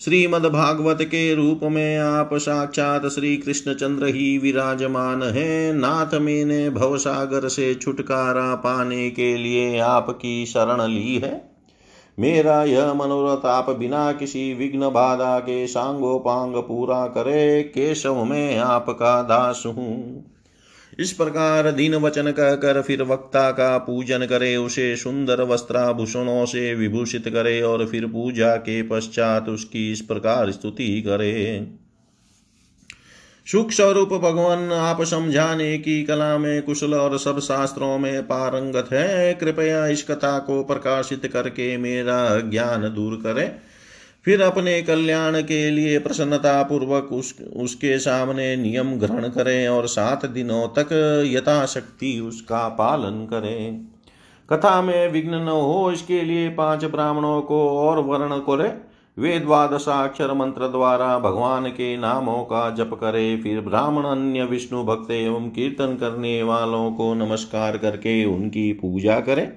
श्रीमद्भागवत 0.00 0.98
के 1.02 1.34
रूप 1.34 1.60
में 1.62 1.98
आप 1.98 2.30
साक्षात 2.34 3.06
श्री 3.06 3.36
कृष्णचंद्र 3.36 4.06
ही 4.06 4.38
विराजमान 4.38 5.22
है। 5.22 5.72
नाथ 5.72 6.14
मैंने 6.14 6.70
भवसागर 6.70 7.48
से 7.48 7.74
छुटकारा 7.74 8.54
पाने 8.54 9.10
के 9.10 9.36
लिए 9.36 9.78
आपकी 9.78 10.46
शरण 10.46 10.88
ली 10.90 11.14
है। 11.14 11.53
मेरा 12.18 12.64
यह 12.64 12.94
मनोरथ 12.94 13.46
आप 13.46 13.70
बिना 13.70 14.12
किसी 14.12 14.54
विघ्न 14.54 14.80
बाधा 14.80 15.38
के 15.38 15.66
सांगोपांग 15.66 16.54
पूरा 16.56 17.06
करे, 17.06 17.62
केशव 17.62 18.24
में 18.24 18.58
आपका 18.58 19.22
दास 19.22 19.62
हूँ। 19.66 20.24
इस 20.98 21.12
प्रकार 21.12 21.72
दिन 21.72 21.94
वचन 21.94 22.30
कहकर 22.30 22.82
फिर 22.82 23.02
वक्ता 23.02 23.50
का 23.50 23.78
पूजन 23.78 24.18
करे, 24.18 24.56
उसे 24.56 24.96
सुंदर 24.96 25.42
वस्त्राभूषणों 25.42 26.46
से 26.46 26.74
विभूषित 26.74 27.28
करे 27.28 27.62
और 27.62 27.86
फिर 27.86 28.06
पूजा 28.06 28.56
के 28.56 28.82
पश्चात 28.82 29.48
उसकी 29.48 29.92
इस 29.92 30.00
प्रकार 30.00 30.50
स्तुति 30.50 31.02
करे। 31.02 31.66
सुख 33.46 33.70
स्वरूप 33.70 34.08
भगवान 34.08 34.72
आप 34.72 35.02
समझाने 35.02 35.78
की 35.78 36.04
कला 36.04 36.38
में 36.38 36.62
कुशल 36.62 36.94
और 36.94 37.18
सब 37.18 37.38
शास्त्रों 37.38 37.98
में 37.98 38.22
पारंगत 38.22 38.88
है। 38.92 39.34
कृपया 39.34 39.86
इस 39.86 40.02
कथा 40.02 40.38
को 40.38 40.64
प्रकाशित 40.64 41.26
करके 41.26 41.76
मेरा 41.76 42.40
ज्ञान 42.40 42.82
दूर 42.82 43.16
करें। 43.16 43.54
फिर 44.24 44.42
अपने 44.42 44.82
कल्याण 44.82 45.40
के 45.40 45.70
लिए 45.70 45.98
प्रसन्नता 45.98 46.62
पूर्वक 46.62 47.12
उस, 47.12 47.34
उसके 47.56 47.98
सामने 47.98 48.56
नियम 48.56 48.94
ग्रहण 48.94 49.28
करें 49.28 49.68
और 49.68 49.86
सात 49.86 50.26
दिनों 50.26 50.68
तक 50.68 50.88
यथाशक्ति 51.26 52.20
उसका 52.20 52.68
पालन 52.68 53.26
करें। 53.26 53.84
कथा 54.52 54.82
में 54.82 55.08
विघ्न 55.08 55.34
न 55.34 55.48
हो, 55.48 55.92
इसके 55.92 56.22
लिए 56.22 56.48
पाँच 56.48 56.84
ब्राह्मणों 56.84 57.42
को 57.42 57.68
और 57.68 57.98
वर्ण 57.98 58.38
करे। 58.38 58.93
वे 59.18 59.38
द्वादशाक्षर 59.38 60.32
मंत्र 60.32 60.68
द्वारा 60.68 61.18
भगवान 61.18 61.66
के 61.66 61.96
नामों 61.96 62.38
का 62.38 62.70
जप 62.70 62.90
करे, 62.94 63.36
फिर 63.36 63.60
ब्राह्मण, 63.60 64.04
अन्य 64.04 64.44
विष्णु 64.44 64.82
भक्त 64.84 65.10
एवं 65.10 65.48
कीर्तन 65.48 65.96
करने 66.00 66.42
वालों 66.42 66.90
को 66.92 67.12
नमस्कार 67.14 67.76
करके 67.78 68.24
उनकी 68.24 68.72
पूजा 68.72 69.18
करें 69.20 69.52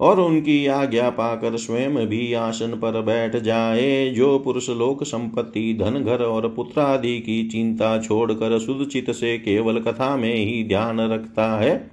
और 0.00 0.20
उनकी 0.20 0.66
आज्ञा 0.66 1.10
पाकर 1.10 1.56
स्वयं 1.56 1.96
भी 2.06 2.32
आसन 2.34 2.70
पर 2.74 3.00
बैठ 3.02 3.36
जाए। 3.36 4.10
जो 4.10 4.38
पुरुष 4.38 4.68
लोक 4.70 5.04
संपत्ति, 5.04 5.78
धन, 5.80 6.02
घर 6.04 6.22
और 6.22 6.48
पुत्र 6.48 6.80
आदि 6.80 7.18
की 7.20 7.42
चिंता 7.48 7.98
छोड़कर 7.98 8.58
सुदचित 8.58 9.10
से 9.10 9.36
केवल 9.38 9.80
कथा 9.80 10.16
में 10.16 10.34
ही 10.34 10.64
ध्यान 10.68 11.00
रखता 11.00 11.46
है, 11.58 11.90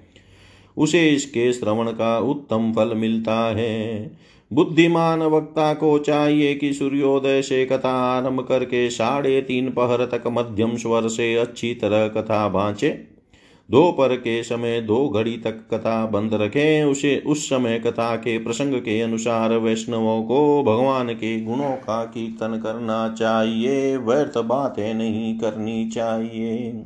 उसे 0.77 1.09
इसके 1.09 1.51
श्रवण 1.53 1.91
का 1.91 2.17
उत्तम 2.19 2.71
फल 2.75 2.95
मिलता 2.95 3.35
है। 3.55 4.11
बुद्धिमान 4.53 5.21
वक्ता 5.21 5.73
को 5.73 5.99
चाहिए 5.99 6.55
कि 6.55 6.73
सूर्योदय 6.73 7.41
से 7.41 7.65
कथा 7.65 7.89
आरंभ 7.89 8.45
करके 8.49 8.89
साढ़े 8.89 9.41
तीन 9.41 9.69
पहर 9.69 10.05
तक 10.05 10.23
मध्यम 10.27 10.77
स्वर 10.77 11.07
से 11.07 11.35
अच्छी 11.35 11.73
तरह 11.73 12.07
कथा 12.07 12.49
बाँचे। 12.49 12.89
दोपहर 13.71 14.15
के 14.15 14.43
समय 14.43 14.81
दो 14.81 15.09
घड़ी 15.09 15.37
तक 15.37 15.51
कथा 15.51 16.05
बंद 16.05 16.33
रखें। 16.33 16.83
उसे, 16.83 17.23
उस 17.25 17.49
समय 17.49 17.79
कथा 17.79 18.15
के 18.15 18.37
प्रसंग 18.37 18.73
के 18.73 19.01
अनुसार 19.01 19.53
वैष्णवों 19.53 20.23
को 20.23 20.63
भगवान 20.63 21.09
के 21.09 21.41
गुणों 21.41 21.71
का 21.71 22.05
कीर्तन 22.05 22.61
करना 22.63 23.15
चाहिए। 23.19 23.97
व्यर्थ 23.97 24.37
बातें 24.37 24.93
नहीं 24.93 25.39
करनी 25.39 25.89
चाहिए। 25.89 26.85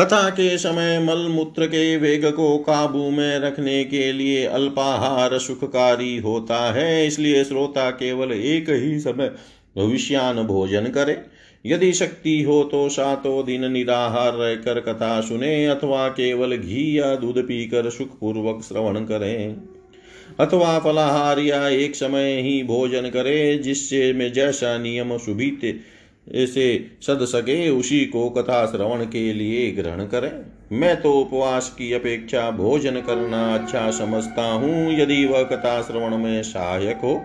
कथा 0.00 0.28
के 0.30 0.58
समय 0.58 0.98
मल 0.98 1.26
मूत्र 1.28 1.66
के 1.66 1.96
वेग 1.96 2.24
को 2.26 2.58
काबू 2.58 3.10
में 3.10 3.38
रखने 3.38 3.84
के 3.84 4.12
लिए 4.12 4.44
अल्पाहार 4.46 5.38
सुखकारी 5.38 6.16
होता 6.18 6.72
है, 6.72 7.06
इसलिए 7.06 7.44
श्रोता 7.44 7.90
केवल 7.90 8.32
एक 8.32 8.70
ही 8.70 8.98
समय 9.00 9.28
भविष्यान 9.76 10.42
भोजन 10.42 10.86
करे। 10.86 11.16
यदि 11.66 11.92
शक्ति 11.92 12.42
हो 12.42 12.62
तो 12.64 12.88
सातों 12.88 13.44
दिन 13.44 13.70
निराहार 13.72 14.32
रहकर 14.34 14.80
कथा 14.80 15.20
सुने, 15.20 15.66
अथवा 15.66 16.08
केवल 16.08 16.56
घी 16.56 16.98
या 16.98 17.14
दूध 17.14 17.42
पीकर 17.42 17.90
सुखपूर्वक 17.90 18.62
श्रवण 18.62 19.04
करें। 19.04 19.56
अथवा 20.40 20.78
फलाहार 20.78 21.38
या 21.38 21.68
एक 21.68 21.96
समय 21.96 22.40
ही 22.40 22.62
भोजन 22.62 23.10
करे, 23.10 23.58
जिससे 23.58 24.12
में 24.12 24.32
जैसा 24.32 24.78
नियम 24.78 25.16
सुभित 25.18 25.80
ऐसे 26.34 26.66
सद 27.02 27.24
सके 27.24 27.68
उसी 27.70 28.04
को 28.06 28.28
कथा 28.30 28.64
श्रवण 28.66 29.04
के 29.04 29.32
लिए 29.32 29.70
ग्रहण 29.72 30.04
करें। 30.04 30.30
मैं 30.72 31.00
तो 31.02 31.12
उपवास 31.12 31.68
की 31.78 31.92
अपेक्षा 31.92 32.50
भोजन 32.50 33.00
करना 33.00 33.54
अच्छा 33.54 33.90
समझता 33.90 34.42
हूँ, 34.44 34.92
यदि 34.92 35.24
वह 35.24 35.42
कथा 35.42 35.80
श्रवण 35.82 36.16
में 36.16 36.42
सहायक 36.42 37.00
हो। 37.04 37.20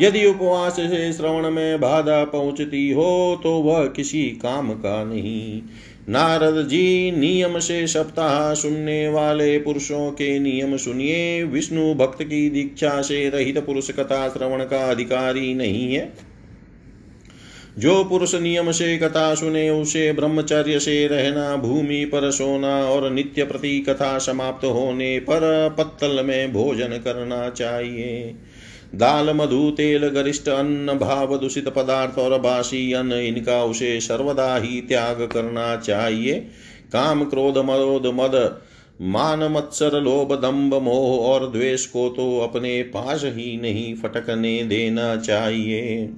यदि 0.00 0.24
उपवास 0.26 0.76
से 0.76 1.12
श्रवण 1.12 1.50
में 1.50 1.80
बाधा 1.80 2.24
पहुँचती 2.24 2.90
हो 2.90 3.40
तो 3.42 3.52
वह 3.52 3.86
किसी 3.86 4.24
काम 4.42 4.70
का 4.72 5.02
नहीं। 5.04 5.62
नारद 6.08 6.68
जी, 6.68 7.10
नियम 7.10 7.58
से 7.58 7.86
सप्ताह 7.86 8.54
सुनने 8.54 9.08
वाले 9.08 9.58
पुरुषों 9.58 10.10
के 10.10 10.38
नियम 10.38 10.76
सुनिए। 10.76 11.42
विष्णु 11.44 11.94
भक्त 11.94 12.22
की 12.22 12.48
दीक्षा 12.50 13.00
से 13.02 13.28
रहित 13.28 13.58
पुरुष 13.58 13.90
कथा 13.90 14.28
श्रवण 14.28 14.64
का 14.64 14.84
अधिकारी 14.90 15.54
नहीं 15.54 15.94
है। 15.94 16.29
जो 17.78 18.04
पुरुष 18.04 18.34
नियम 18.34 18.70
से 18.70 18.98
कथा 18.98 19.34
सुने, 19.34 19.70
उसे 19.70 20.12
ब्रह्मचर्य 20.12 20.80
से 20.80 21.06
रहना, 21.06 21.56
भूमि 21.56 22.04
पर 22.04 22.30
सोना 22.30 22.84
और 22.84 23.10
नित्य 23.10 23.44
प्रति 23.44 23.80
कथा 23.80 24.18
समाप्त 24.18 24.66
होने 24.66 25.18
पर 25.18 25.74
पत्तल 25.78 26.24
में 26.24 26.52
भोजन 26.52 26.88
करना 26.88 27.50
चाहिए। 27.50 28.34
दाल, 28.94 29.32
मधु, 29.36 29.70
तेल, 29.70 30.08
गरिष्ठ, 30.08 30.48
अन्न, 30.48 30.98
भाव, 30.98 31.38
दूषित 31.38 31.68
पदार्थ 31.68 32.18
और 32.18 32.40
बासी, 32.40 32.92
अन्न, 32.92 33.12
इनका 33.12 33.64
उसे 33.64 34.00
सर्वदा 34.00 34.56
ही 34.56 34.80
त्याग 34.80 35.28
करना 35.32 35.76
चाहिए। 35.76 36.34
काम, 36.92 37.24
क्रोध, 37.24 37.58
मरोध, 37.58 38.06
मद, 38.06 38.60
मान, 39.02 39.44
मत्सर, 39.44 40.00
लोभ 40.00 40.42
दम्भ 40.42 40.74
मोह 40.74 41.26
और 41.26 41.50
द्वेष 41.50 41.86
को 41.86 42.08
तो 42.08 42.40
अपने 42.40 42.82
पास 42.82 43.22
ही 43.24 43.60
नहीं 43.60 43.94
फटकने 43.94 44.62
देना 44.62 45.16
चाहिए। 45.16 46.10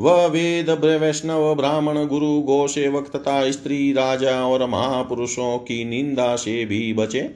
वह 0.00 0.26
वेद 0.26 0.70
वैष्णव 0.70 1.54
ब्राह्मण 1.54 2.04
गुरु 2.06 2.40
गो 2.40 2.66
सेवक 2.68 3.08
तथा 3.08 3.50
स्त्री 3.50 3.92
राजा 3.92 4.44
और 4.46 4.66
महापुरुषों 4.66 5.58
की 5.58 5.84
निंदा 5.84 6.36
से 6.36 6.64
भी 6.64 6.92
बचे। 6.92 7.30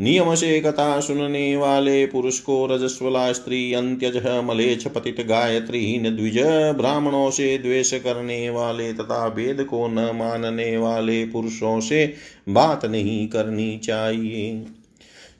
नियम 0.00 0.34
से 0.34 0.60
कथा 0.60 1.00
सुनने 1.00 1.56
वाले 1.56 2.06
पुरुष 2.06 2.38
को 2.40 2.66
रजस्वला 2.66 3.32
स्त्री 3.32 3.72
अंत्यज 3.72 4.16
मलेच्छ 4.44 4.86
पतित, 4.86 5.26
गायत्रीहीन, 5.26 6.16
द्विज, 6.16 6.38
ब्राह्मणों 6.76 7.30
से 7.30 7.58
द्वेष 7.58 7.94
करने 7.94 8.50
वाले 8.50 8.92
तथा 8.92 9.26
वेद 9.26 9.64
को 9.64 9.86
न 9.88 10.10
मानने 10.14 10.76
वाले 10.76 11.24
पुरुषों 11.24 11.80
से 11.80 12.14
बात 12.48 12.86
नहीं 12.86 13.28
करनी 13.28 13.78
चाहिए। 13.78 14.66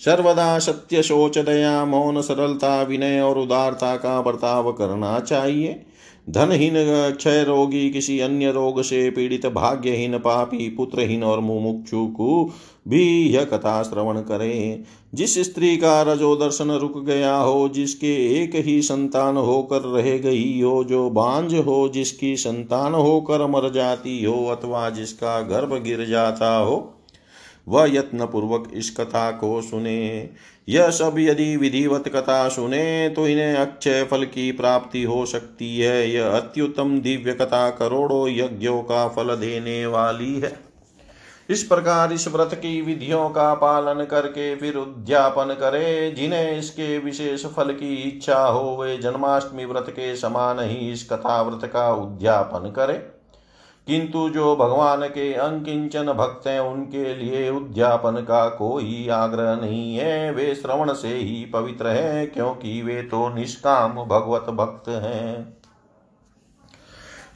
सर्वदा 0.00 0.58
सत्य, 0.58 1.02
शोच, 1.02 1.38
दया, 1.38 1.84
मौन, 1.84 2.20
सरलता, 2.22 2.82
विनय 2.82 3.20
और 3.20 3.38
उदारता 3.38 3.96
का 3.96 4.20
बर्ताव 4.22 4.72
करना 4.72 5.20
चाहिए। 5.20 5.82
धनहीन 6.30 6.74
क्षय 7.16 7.44
रोगी 7.44 7.90
किसी 7.90 8.20
अन्य 8.20 8.52
रोग 8.52 8.82
से 8.82 9.10
पीड़ित 9.10 9.46
भाग्यहीन 9.46 10.18
पापी, 10.18 10.68
पुत्रहीन 10.68 11.24
और 11.24 11.40
मुमुक्षु 11.40 12.06
को 12.06 12.50
भी 12.88 13.28
यह 13.28 13.44
कथा 13.44 13.82
श्रवण 13.82 14.20
करें। 14.20 14.82
जिस 15.14 15.38
स्त्री 15.38 15.76
का 15.76 16.02
रजो 16.02 16.36
दर्शन 16.36 16.70
रुक 16.70 17.04
गया 17.04 17.36
हो, 17.36 17.68
जिसके 17.68 18.42
एक 18.42 18.50
ही 18.54 18.82
संतान 18.82 19.36
होकर 19.36 19.80
रह 19.80 20.18
गई 20.18 20.60
हो, 20.60 20.84
जो 20.84 21.10
बांझ 21.10 21.54
हो, 21.54 21.88
जिसकी 21.88 22.36
संतान 22.36 22.94
होकर 22.94 23.46
मर 23.46 23.72
जाती 23.72 24.24
हो, 24.24 24.46
अथवा 24.46 24.90
जिसका 24.90 25.40
गर्भ 25.40 25.82
गिर 25.82 26.04
जाता 26.04 26.56
हो, 26.56 26.94
वह 27.68 27.94
यत्न 27.94 28.26
पूर्वक 28.26 28.70
इस 28.74 28.96
कथा 28.96 29.30
को 29.30 29.62
सुने। 29.62 30.30
यह 30.68 30.90
सब 30.90 31.14
यदि 31.18 31.56
विधिवत 31.56 32.08
कथा 32.08 32.48
सुने 32.48 33.08
तो 33.08 33.26
इन्हें 33.28 33.54
अक्षय 33.54 34.04
फल 34.04 34.24
की 34.24 34.50
प्राप्ति 34.52 35.02
हो 35.02 35.24
सकती 35.26 35.78
है। 35.78 36.10
यह 36.10 36.28
अत्युत्तम 36.28 36.98
दिव्य 37.00 37.32
कथा 37.32 37.70
करोड़ों 37.70 38.28
यज्ञों 38.28 38.82
का 38.82 39.08
फल 39.08 39.36
देने 39.36 39.86
वाली 39.86 40.34
है। 40.40 40.52
इस 41.50 41.62
प्रकार 41.62 42.12
इस 42.12 42.28
व्रत 42.28 42.54
की 42.54 42.80
विधियों 42.82 43.28
का 43.28 43.54
पालन 43.54 44.04
करके 44.04 44.54
फिर 44.56 44.76
उद्यापन 44.76 45.56
करे, 45.60 46.10
जिन्हें 46.10 46.58
इसके 46.58 46.98
विशेष 46.98 47.46
फल 47.46 47.72
की 47.72 47.94
इच्छा 47.94 48.38
हो, 48.38 48.76
वे 48.76 48.96
जन्माष्टमी 48.96 49.64
व्रत 49.64 49.86
के 49.88 50.14
समान 50.16 50.60
ही 50.60 50.92
इस 50.92 51.08
कथा 51.12 51.42
व्रत 51.42 51.70
का 51.72 51.92
उद्यापन 51.94 52.70
करे। 52.70 52.94
किंतु 53.86 54.28
जो 54.28 54.56
भगवान 54.56 55.02
के 55.02 55.34
अंकिंचन 55.34 56.06
भक्त 56.06 56.46
हैं, 56.46 56.60
उनके 56.60 57.14
लिए 57.14 57.50
उद्यापन 57.50 58.12
का 58.12 58.48
कोई 58.48 59.08
आग्रह 59.08 59.56
नहीं 59.56 59.96
है। 59.96 60.32
वे 60.32 60.54
श्रवण 60.54 60.92
से 60.92 61.08
ही 61.08 61.44
पवित्र 61.44 61.86
है, 61.86 62.26
क्योंकि 62.26 62.82
वे 62.82 63.02
तो 63.02 63.34
निष्काम 63.34 63.92
भगवत 63.92 64.42
भक्त 64.42 64.88
हैं। 64.88 65.56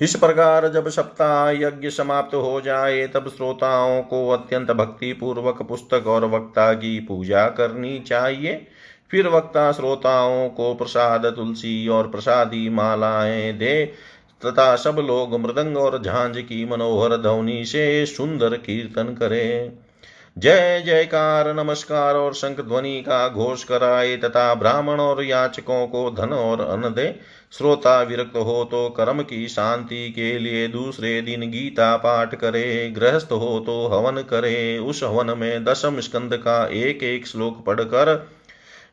इस 0.00 0.14
प्रकार 0.14 0.68
जब 0.68 0.88
सप्ताह 0.88 1.50
यज्ञ 1.50 1.90
समाप्त 1.90 2.34
हो 2.34 2.60
जाए, 2.60 3.06
तब 3.06 3.28
श्रोताओं 3.28 4.02
को 4.02 4.28
अत्यंत 4.28 4.70
भक्ति 4.70 5.12
पूर्वक 5.12 5.62
पुस्तक 5.62 6.04
और 6.06 6.24
वक्ता 6.24 6.72
की 6.72 7.00
पूजा 7.00 7.48
करनी 7.48 7.98
चाहिए। 7.98 8.66
फिर 9.10 9.28
वक्ता 9.28 9.72
श्रोताओं 9.72 10.48
को 10.48 10.74
प्रसाद, 10.74 11.26
तुलसी 11.26 11.88
और 11.88 12.08
प्रसादी 12.08 12.68
मालाएँ 12.68 13.52
दे 13.52 13.92
तथा 14.44 14.74
सब 14.76 14.96
लोग 14.98 15.40
मृदंग 15.40 15.76
और 15.76 16.02
झांझ 16.02 16.38
की 16.38 16.64
मनोहर 16.64 17.16
ध्वनि 17.16 17.64
से 17.64 18.06
सुंदर 18.06 18.56
कीर्तन 18.56 19.14
करें। 19.14 19.72
जय 20.38 20.82
जयकार, 20.86 21.52
नमस्कार 21.54 22.14
और 22.14 22.34
शंख 22.34 22.60
ध्वनि 22.60 23.00
का 23.00 23.28
घोष 23.28 23.64
कराए 23.64 24.16
तथा 24.16 24.54
ब्राह्मण 24.54 25.00
और 25.00 25.22
याचकों 25.24 25.86
को 25.86 26.10
धन 26.10 26.32
और 26.32 26.60
अन्न 26.60 26.94
दे। 26.94 27.08
श्रोता 27.52 28.00
विरक्त 28.02 28.36
हो 28.36 28.64
तो 28.64 28.88
कर्म 28.88 29.22
की 29.22 29.48
शांति 29.48 30.10
के 30.10 30.38
लिए 30.38 30.68
दूसरे 30.68 31.20
दिन 31.20 31.50
गीता 31.50 31.96
पाठ 31.96 32.34
करे। 32.34 32.90
गृहस्थ 32.90 33.32
हो 33.32 33.58
तो 33.60 33.86
हवन 33.86 34.22
करे। 34.22 34.78
उस 34.78 35.02
हवन 35.02 35.38
में 35.38 35.64
दशम 35.64 36.00
स्कंद 36.00 36.36
का 36.36 36.66
एक 36.66 37.02
एक 37.02 37.26
श्लोक 37.26 37.64
पढ़कर 37.64 38.28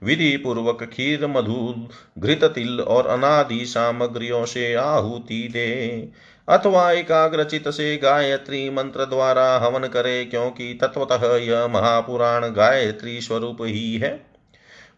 विधि 0.03 0.35
पूर्वक 0.37 0.83
खीर 0.83 1.25
मधु 1.27 1.73
घृत 2.19 2.43
तिल 2.45 2.79
और 2.79 3.07
अनादि 3.07 3.65
सामग्रियों 3.65 4.45
से 4.45 4.73
आहुति 4.73 5.47
दे। 5.53 6.09
अथवा 6.47 6.91
एकाग्रचित 6.91 7.69
से 7.69 7.95
गायत्री 7.97 8.69
मंत्र 8.69 9.05
द्वारा 9.05 9.45
हवन 9.57 9.87
करे, 9.87 10.23
क्योंकि 10.25 10.73
तत्वतः 10.81 11.25
यह 11.37 11.67
महापुराण 11.67 12.47
गायत्री 12.49 13.19
स्वरूप 13.21 13.57
ही 13.61 13.95
है। 13.97 14.11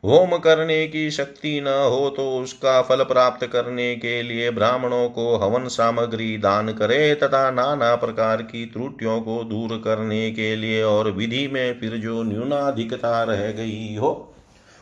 होम 0.04 0.38
करने 0.38 0.86
की 0.88 1.10
शक्ति 1.12 1.60
न 1.62 1.68
हो 1.68 2.10
तो 2.10 2.30
उसका 2.38 2.82
फल 2.82 3.04
प्राप्त 3.04 3.46
करने 3.46 3.96
के 3.96 4.22
लिए 4.24 4.50
ब्राह्मणों 4.52 5.08
को 5.10 5.36
हवन 5.36 5.68
सामग्री 5.68 6.38
दान 6.38 6.72
करे, 6.74 7.16
तथा 7.16 7.50
नाना 7.52 7.96
प्रकार 7.96 8.42
की 8.42 8.66
त्रुटियों 8.66 9.20
को 9.22 9.44
दूर 9.44 9.78
करने 9.78 10.30
के 10.32 10.56
लिए 10.56 10.84
और 10.84 11.12
विधि 11.12 11.48
में 11.48 11.80
फिर 11.80 11.98
जो 11.98 12.24
न्यूनाधिकता 12.24 13.24
रह 13.24 13.52
गई 13.52 13.96
हो 13.96 14.12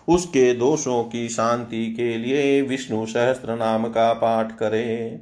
उसके 0.07 0.53
दोषों 0.53 1.03
की 1.03 1.29
शांति 1.29 1.85
के 1.91 2.17
लिए 2.17 2.61
विष्णु 2.61 3.05
सहस्त्र 3.05 3.55
नाम 3.55 3.87
का 3.87 4.13
पाठ 4.13 4.51
करे। 4.51 5.19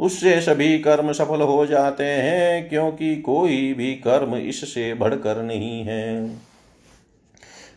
उससे 0.00 0.40
सभी 0.40 0.78
कर्म 0.78 1.12
सफल 1.12 1.40
हो 1.40 1.66
जाते 1.66 2.04
हैं, 2.04 2.68
क्योंकि 2.68 3.16
कोई 3.16 3.74
भी 3.74 3.94
कर्म 3.94 4.36
इससे 4.36 4.94
बढ़कर 4.94 5.42
नहीं 5.42 5.82
है। 5.84 6.30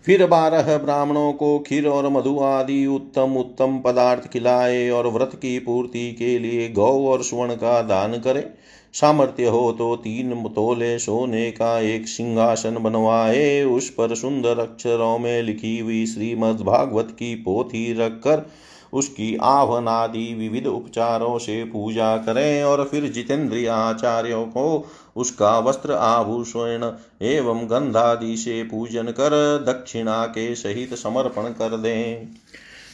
फिर 0.05 0.25
बारह 0.25 0.77
ब्राह्मणों 0.77 1.33
को 1.33 1.59
खीर 1.59 1.87
और 1.87 2.09
मधु 2.09 2.39
आदि 2.39 2.85
उत्तम 2.85 3.35
उत्तम 3.37 3.79
पदार्थ 3.79 4.27
खिलाए 4.27 4.89
और 4.89 5.07
व्रत 5.07 5.31
की 5.33 5.59
पूर्ति 5.59 6.11
के 6.11 6.39
लिए 6.39 6.69
गौ 6.69 7.07
और 7.07 7.23
स्वर्ण 7.23 7.55
का 7.55 7.81
दान 7.81 8.13
करे। 8.13 8.49
सामर्थ्य 8.93 9.45
हो 9.45 9.71
तो 9.71 9.95
तीन 9.95 10.43
तोले 10.47 10.99
सोने 10.99 11.49
का 11.51 11.79
एक 11.79 12.07
सिंहासन 12.07 12.77
बनवाए। 12.77 13.63
उस 13.63 13.89
पर 13.89 14.15
सुंदर 14.15 14.59
अक्षरों 14.59 15.17
में 15.19 15.41
लिखी 15.43 15.77
हुई 15.79 16.05
श्रीमद्भागवत 16.05 17.07
की 17.11 17.35
पोथी 17.35 17.93
रखकर 17.93 18.45
उसकी 18.93 19.35
आह्वन 19.35 19.87
आदि 19.87 20.33
विविध 20.33 20.67
उपचारों 20.67 21.37
से 21.37 21.63
पूजा 21.63 22.17
करें 22.17 22.63
और 22.63 22.83
फिर 22.85 23.07
जितेंद्रिय 23.07 23.67
आचार्यों 23.67 24.45
को 24.45 24.87
उसका 25.15 25.57
वस्त्र 25.59 25.93
आभूषण 25.93 26.91
एवं 27.21 27.65
गंधादि 27.65 28.37
से 28.37 28.63
पूजन 28.63 29.03
कर 29.03 29.35
दक्षिणा 29.67 30.25
के 30.25 30.55
सहित 30.55 30.93
समर्पण 30.93 31.43
कर 31.43 31.77
दें। 31.77 32.27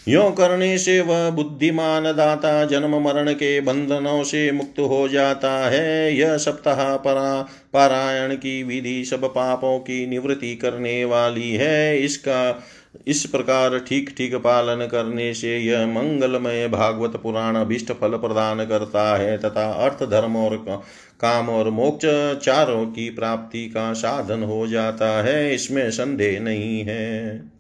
यो 0.08 0.24
करने 0.32 0.78
से 0.78 1.00
वह 1.02 1.30
बुद्धिमान 1.30 2.04
दाता 2.04 2.66
जन्म 2.66 2.96
मरण 3.02 3.34
के 3.34 3.60
बंधनों 3.62 4.24
से 4.24 4.52
मुक्त 4.52 4.80
हो 4.80 5.08
जाता 5.08 5.52
है। 5.70 6.16
यह 6.16 6.38
सप्ताह 6.38 6.96
परा 6.96 7.42
पारायण 7.74 8.36
की 8.36 8.64
विधि 8.64 9.06
सब 9.06 9.26
पापों 9.26 9.80
की 9.80 10.06
निवृत्ति 10.08 10.56
करने 10.56 11.06
वाली 11.06 11.52
है। 11.52 12.00
इसका, 12.00 12.64
इस 13.08 13.26
प्रकार 13.26 13.80
ठीक 13.80 14.14
ठीक 14.18 14.36
पालन 14.36 14.86
करने 14.88 15.34
से 15.34 15.58
यह 15.58 15.86
मंगलमय 15.88 16.68
भागवत 16.68 17.16
पुराण 17.16 17.56
अभिष्ट 17.56 17.92
फल 17.92 18.18
प्रदान 18.18 18.66
करता 18.66 19.18
है 19.18 19.38
तथा 19.38 19.72
अर्थ, 19.72 20.04
धर्म 20.04 20.36
और 20.38 20.58
काम 21.22 21.50
और 21.50 21.70
मोक्ष 21.70 22.06
चारों 22.46 22.86
की 22.86 23.10
प्राप्ति 23.10 23.66
का 23.66 23.94
साधन 23.94 24.44
हो 24.44 24.68
जाता 24.68 25.24
है। 25.24 25.54
इसमें 25.56 25.92
संदेह 25.92 26.40
नहीं 26.40 26.84
है। 26.84 27.53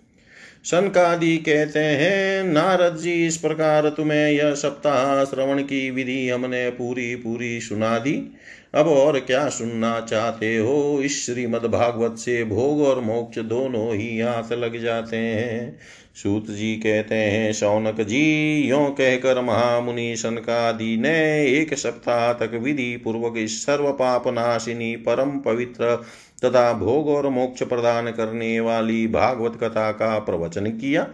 सनकादि 0.63 1.37
कहते 1.37 1.79
हैं, 1.79 2.43
नारद 2.43 2.97
जी, 2.97 3.27
इस 3.27 3.37
प्रकार 3.37 3.89
तुम्हें 3.89 4.31
यह 4.31 4.53
सप्ताह 4.53 5.25
श्रवण 5.25 5.61
की 5.61 5.91
विधि 5.91 6.29
हमने 6.29 6.69
पूरी 6.69 7.15
पूरी 7.15 7.61
सुना 7.61 7.99
दी। 7.99 8.31
अब 8.75 8.87
और 8.87 9.19
क्या 9.19 9.49
सुनना 9.49 9.99
चाहते 9.99 10.57
हो? 10.57 11.01
इस 11.03 11.25
श्रीमद 11.25 11.61
भागवत 11.61 12.17
से 12.17 12.43
भोग 12.43 12.81
और 12.81 12.99
मोक्ष 12.99 13.39
दोनों 13.39 13.95
ही 13.95 14.19
हाथ 14.19 14.53
लग 14.53 14.81
जाते 14.81 15.17
हैं। 15.17 15.79
सूत 16.15 16.51
जी 16.51 16.75
कहते 16.75 17.15
हैं, 17.15 17.53
शौनक 17.53 18.01
जी, 18.01 18.63
यो 18.69 18.95
कहकर 18.97 19.41
महामुनि 19.41 20.15
सनकादि 20.15 20.97
ने 20.97 21.47
एक 21.47 21.73
सप्ताह 21.73 22.33
तक 22.33 22.51
विधि 22.53 22.97
पूर्वक 22.97 23.33
इस 23.37 23.65
सर्व 23.65 23.91
पाप 23.91 24.27
नाशिनी 24.27 24.95
परम 24.95 25.39
पवित्र 25.39 26.03
तथा 26.45 26.73
भोग 26.73 27.09
और 27.09 27.29
मोक्ष 27.29 27.63
प्रदान 27.63 28.11
करने 28.11 28.59
वाली 28.59 29.07
भागवत 29.07 29.55
कथा 29.63 29.91
का 29.91 30.19
प्रवचन 30.19 30.65
किया। 30.65 31.07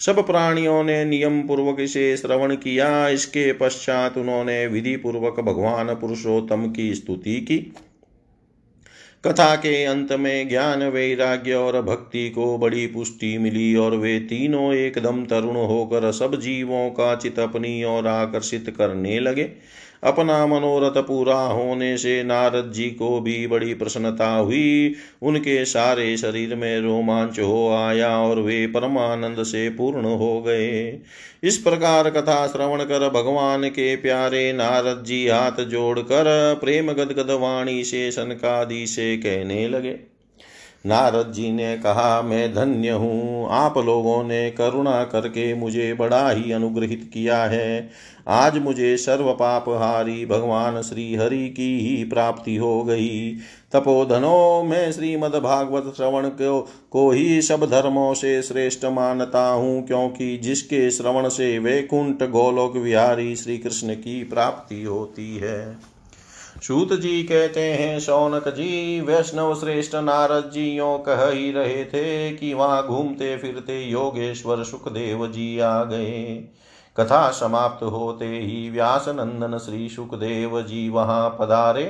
सब 0.00 0.26
प्राणियों 0.26 0.84
ने 0.84 1.04
नियम 1.04 1.42
पूर्वक 1.42 1.76
इसे 1.80 2.16
श्रवण 2.16 2.56
किया। 2.56 3.08
इसके 3.08 3.52
पश्चात 3.52 4.18
उन्होंने 4.18 4.66
विधि 4.66 4.96
पूर्वक 4.96 5.40
भगवान 5.40 5.94
पुरुषोत्तम 5.94 6.70
की 6.70 6.94
स्तुति 6.94 7.40
की। 7.40 7.58
कथा 9.26 9.56
के 9.56 9.84
अंत 9.84 10.12
में 10.12 10.48
ज्ञान, 10.48 10.82
वैराग्य 10.82 11.54
और 11.54 11.82
भक्ति 11.82 12.30
को 12.30 12.58
बड़ी 12.58 12.86
पुष्टि 12.86 13.38
मिली 13.38 13.76
और 13.76 13.96
वे 13.96 14.18
तीनों 14.20 14.74
एकदम 14.74 15.24
तरुण 15.26 15.56
होकर 15.56 16.12
सब 16.12 16.40
जीवों 16.40 16.90
का 16.90 17.14
चित 17.16 17.38
अपनी 17.38 17.84
ओर 17.84 18.06
आकर्षित 18.06 18.74
करने 18.78 19.20
लगे। 19.20 19.52
अपना 20.04 20.46
मनोरथ 20.46 21.02
पूरा 21.02 21.40
होने 21.40 21.98
से 21.98 22.22
नारद 22.24 22.72
जी 22.72 22.90
को 22.90 23.20
भी 23.20 23.46
बड़ी 23.46 23.74
प्रसन्नता 23.74 24.30
हुई। 24.36 24.94
उनके 25.22 25.64
सारे 25.64 26.16
शरीर 26.16 26.54
में 26.54 26.80
रोमांच 26.80 27.40
हो 27.40 27.72
आया 27.72 28.18
और 28.18 28.40
वे 28.40 28.66
परमानंद 28.66 29.42
से 29.42 29.70
पूर्ण 29.70 30.04
हो 30.04 30.42
गए। 30.42 30.98
इस 31.44 31.58
प्रकार 31.58 32.10
कथा 32.10 32.46
श्रवण 32.46 32.84
कर 32.84 33.08
भगवान 33.10 33.68
के 33.68 33.96
प्यारे 33.96 34.52
नारद 34.52 35.04
जी 35.06 35.28
हाथ 35.28 35.64
जोड़कर 35.64 36.58
प्रेम 36.60 36.92
गदगद 36.92 37.30
वाणी 37.30 37.84
से 37.84 38.10
सनकादि 38.10 38.86
से 38.86 39.16
कहने 39.16 39.68
लगे। 39.68 40.15
नारद 40.86 41.32
जी 41.32 41.50
ने 41.52 41.76
कहा 41.76 42.22
मैं 42.22 42.54
धन्य 42.54 42.90
हूँ। 42.90 43.48
आप 43.50 43.78
लोगों 43.78 44.22
ने 44.24 44.50
करुणा 44.50 45.02
करके 45.04 45.54
मुझे 45.54 45.92
बड़ा 45.94 46.30
ही 46.30 46.52
अनुग्रहित 46.52 47.10
किया 47.14 47.44
है। 47.44 47.90
आज 48.28 48.58
मुझे 48.58 48.96
सर्व 48.96 49.32
पापहारी 49.32 50.26
भगवान 50.26 50.80
श्री 50.82 51.14
हरि 51.14 51.48
की 51.48 51.78
ही 51.80 52.04
प्राप्ति 52.04 52.56
हो 52.56 52.84
गई। 52.84 53.30
तपोधनो 53.72 54.62
मैं 54.62 54.92
श्रीमद्भागवत 54.92 55.92
श्रवण 55.96 56.28
को, 56.28 56.60
को 56.90 57.10
ही 57.10 57.42
सब 57.42 57.64
धर्मों 57.64 58.14
से 58.14 58.42
श्रेष्ठ 58.42 58.84
मानता 58.84 59.46
हूँ 59.48 59.86
क्योंकि 59.86 60.36
जिसके 60.36 60.90
श्रवण 60.90 61.28
से 61.28 61.58
वैकुंठ 61.58 62.22
गोलोक 62.22 62.76
विहारी 62.76 63.36
श्री 63.36 63.58
कृष्ण 63.58 63.94
की 63.94 64.22
प्राप्ति 64.24 64.82
होती 64.82 65.36
है। 65.36 65.95
सूत 66.62 66.92
जी 66.92 67.22
कहते 67.22 67.60
हैं, 67.60 67.98
शौनक 68.00 68.48
जी, 68.48 69.00
वैष्णव 69.00 69.54
श्रेष्ठ 69.54 69.94
नारद 69.94 70.50
जी 70.50 70.76
यो 70.78 70.96
कह 70.98 71.28
ही 71.28 71.52
रहे 71.52 71.84
थे 71.84 72.32
कि 72.32 72.54
वहाँ 72.54 72.86
घूमते 72.86 73.36
फिरते 73.36 73.80
योगेश्वर 73.82 74.62
सुखदेव 74.64 75.26
जी 75.26 75.58
आ 75.58 75.84
गए। 75.84 76.34
कथा 76.96 77.30
समाप्त 77.30 77.82
होते 77.82 78.24
ही 78.24 78.70
व्यास 78.70 79.08
नंदन 79.08 79.58
श्री 79.58 79.88
सुखदेव 79.88 80.60
जी 80.62 80.88
वहाँ 80.88 81.36
पधारे। 81.40 81.84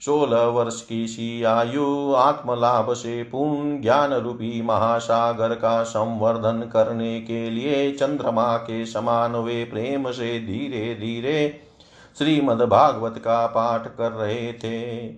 सोलह 0.00 0.42
वर्ष 0.42 0.80
की 0.82 1.06
सी 1.06 1.42
आयु, 1.42 2.12
आत्मलाभ 2.12 2.92
से 2.92 3.22
पूर्ण 3.22 3.80
ज्ञान 3.80 4.12
रूपी 4.12 4.62
महासागर 4.62 5.54
का 5.54 5.82
संवर्धन 5.82 6.60
करने 6.72 7.20
के 7.20 7.50
लिए 7.50 7.92
चंद्रमा 7.92 8.56
के 8.56 8.84
समान 8.86 9.36
वे 9.36 9.64
प्रेम 9.64 10.10
से 10.10 10.38
धीरे 10.40 10.94
धीरे 10.94 11.71
श्रीमद्भागवत 12.18 13.18
का 13.18 13.46
पाठ 13.46 13.86
कर 13.86 14.12
रहे 14.12 14.52
थे। 14.52 15.08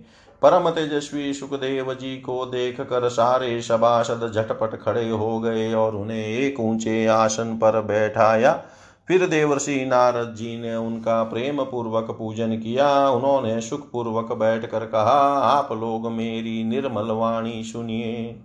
परम 0.41 0.69
तेजस्वी 0.69 1.33
सुखदेव 1.33 1.93
जी 1.93 2.17
को 2.17 2.45
देख 2.45 2.81
कर 2.81 3.09
सारे 3.09 3.61
सभासद 3.61 4.31
झटपट 4.35 4.81
खड़े 4.81 5.09
हो 5.09 5.39
गए 5.39 5.73
और 5.73 5.95
उन्हें 5.95 6.27
एक 6.27 6.59
ऊँचे 6.59 7.05
आसन 7.05 7.57
पर 7.57 7.81
बैठाया। 7.81 8.63
फिर 9.07 9.27
देवर्षि 9.27 9.85
नारद 9.85 10.35
जी 10.35 10.61
ने 10.61 10.75
उनका 10.75 11.23
प्रेम 11.23 11.63
पूर्वक 11.63 12.11
पूजन 12.11 12.57
किया। 12.57 13.09
उन्होंने 13.09 13.61
सुख 13.61 13.91
पूर्वक 13.91 14.31
बैठ 14.31 14.65
कर 14.65 14.85
कहा, 14.85 15.19
आप 15.39 15.71
लोग 15.71 16.11
मेरी 16.11 16.63
निर्मल 16.63 17.11
वाणी 17.11 17.63
सुनिए। 17.63 18.39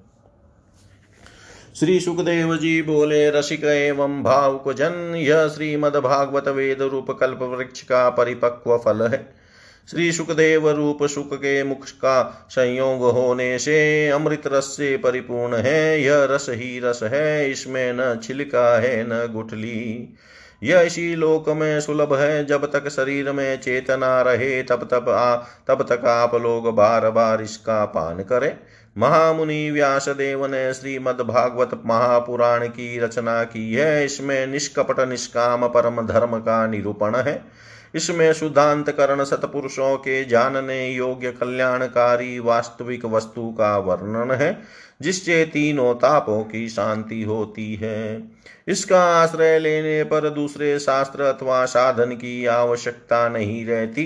श्री 1.81 2.01
सुखदेव 2.01 2.57
जी 2.57 2.83
बोले, 2.83 3.31
रसिक 3.31 3.65
एवं 3.65 4.23
भावुक 4.23 4.73
जन 4.73 5.15
यह 5.17 5.49
श्रीमद 5.49 5.97
भागवत 5.97 6.49
वेद 6.49 6.83
रूप 6.83 7.11
कल्प 7.11 7.39
वृक्ष 7.43 7.83
का 7.83 8.11
परिपक्व 8.11 8.77
फल 8.77 9.03
है। 9.03 9.35
श्री 9.91 10.13
सुखदेव 10.13 10.71
रूप 10.71 11.07
सुख 11.07 11.35
के 11.35 11.63
मुख 11.65 11.85
का 11.85 12.47
संयोग 12.51 13.03
होने 13.03 13.59
से 13.59 14.09
अमृत 14.09 14.43
रस 14.47 14.65
से 14.65 14.97
परिपूर्ण 14.97 15.57
है। 15.57 16.03
यह 16.03 16.25
रस 16.31 16.47
ही 16.51 16.81
रस 16.81 17.01
है, 17.03 17.51
इसमें 17.51 17.93
न 17.93 18.21
छिलका 18.23 18.81
है, 18.81 19.05
न 19.09 19.33
गुठली। 19.33 20.15
यह 20.63 20.81
इसी 20.81 21.15
लोक 21.15 21.49
में 21.49 21.81
सुलभ 21.81 22.15
है, 22.15 22.45
जब 22.45 22.73
तक 22.73 22.89
शरीर 22.89 23.33
में 23.33 23.61
चेतना 23.61 24.23
रहे, 24.23 24.63
तब 24.63 24.89
तब 24.91 25.09
आ, 25.09 25.37
तब 25.69 25.87
तक 25.89 26.05
आप 26.05 26.35
लोग 26.35 26.75
बार 26.75 27.11
बार 27.11 27.43
इसका 27.43 27.85
पान 27.85 28.23
करें। 28.23 28.59
महामुनि 28.97 29.71
व्यास 29.71 30.09
देव 30.09 30.47
ने 30.47 30.73
श्रीमद 30.75 31.21
भागवत 31.21 31.71
महापुराण 31.87 32.67
की 32.69 32.99
रचना 32.99 33.43
की 33.45 33.73
है। 33.75 34.05
इसमें 34.05 34.47
निष्कपट 34.47 35.01
निष्काम 35.01 35.67
परम 35.67 36.07
धर्म 36.07 36.39
का 36.39 36.67
निरूपण 36.67 37.17
है। 37.17 37.43
इसमें 37.95 38.33
शुद्धांत 38.33 38.91
करण 38.91 39.25
सतपुरुषों 39.25 39.97
के 39.97 40.25
जानने 40.25 40.89
योग्य 40.89 41.31
कल्याणकारी 41.31 42.39
वास्तविक 42.39 43.05
वस्तु 43.05 43.51
का 43.51 43.77
वर्णन 43.79 44.31
है, 44.31 44.59
जिससे 45.03 45.45
तीनों 45.45 45.95
तापों 45.95 46.43
की 46.45 46.69
शांति 46.69 47.23
होती 47.23 47.75
है। 47.75 48.23
इसका 48.69 49.05
आश्रय 49.05 49.59
लेने 49.59 50.03
पर 50.05 50.29
दूसरे 50.31 50.79
शास्त्र 50.79 51.23
अथवा 51.23 51.65
साधन 51.65 52.11
की 52.11 52.47
आवश्यकता 52.47 53.29
नहीं 53.29 53.67
रहती। 53.67 54.05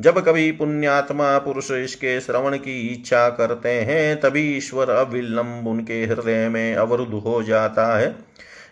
जब 0.00 0.18
कभी 0.18 0.52
पुण्यात्मा 0.52 1.38
पुरुष 1.38 1.70
इसके 1.70 2.20
श्रवण 2.20 2.56
की 2.56 2.88
इच्छा 2.88 3.28
करते 3.28 3.68
हैं, 3.68 4.20
तभी 4.20 4.56
ईश्वर 4.56 4.90
अविलंब 4.90 5.66
उनके 5.66 6.04
हृदय 6.04 6.48
में 6.48 6.74
अवरुद्ध 6.74 7.14
हो 7.14 7.42
जाता 7.42 7.98
है। 7.98 8.16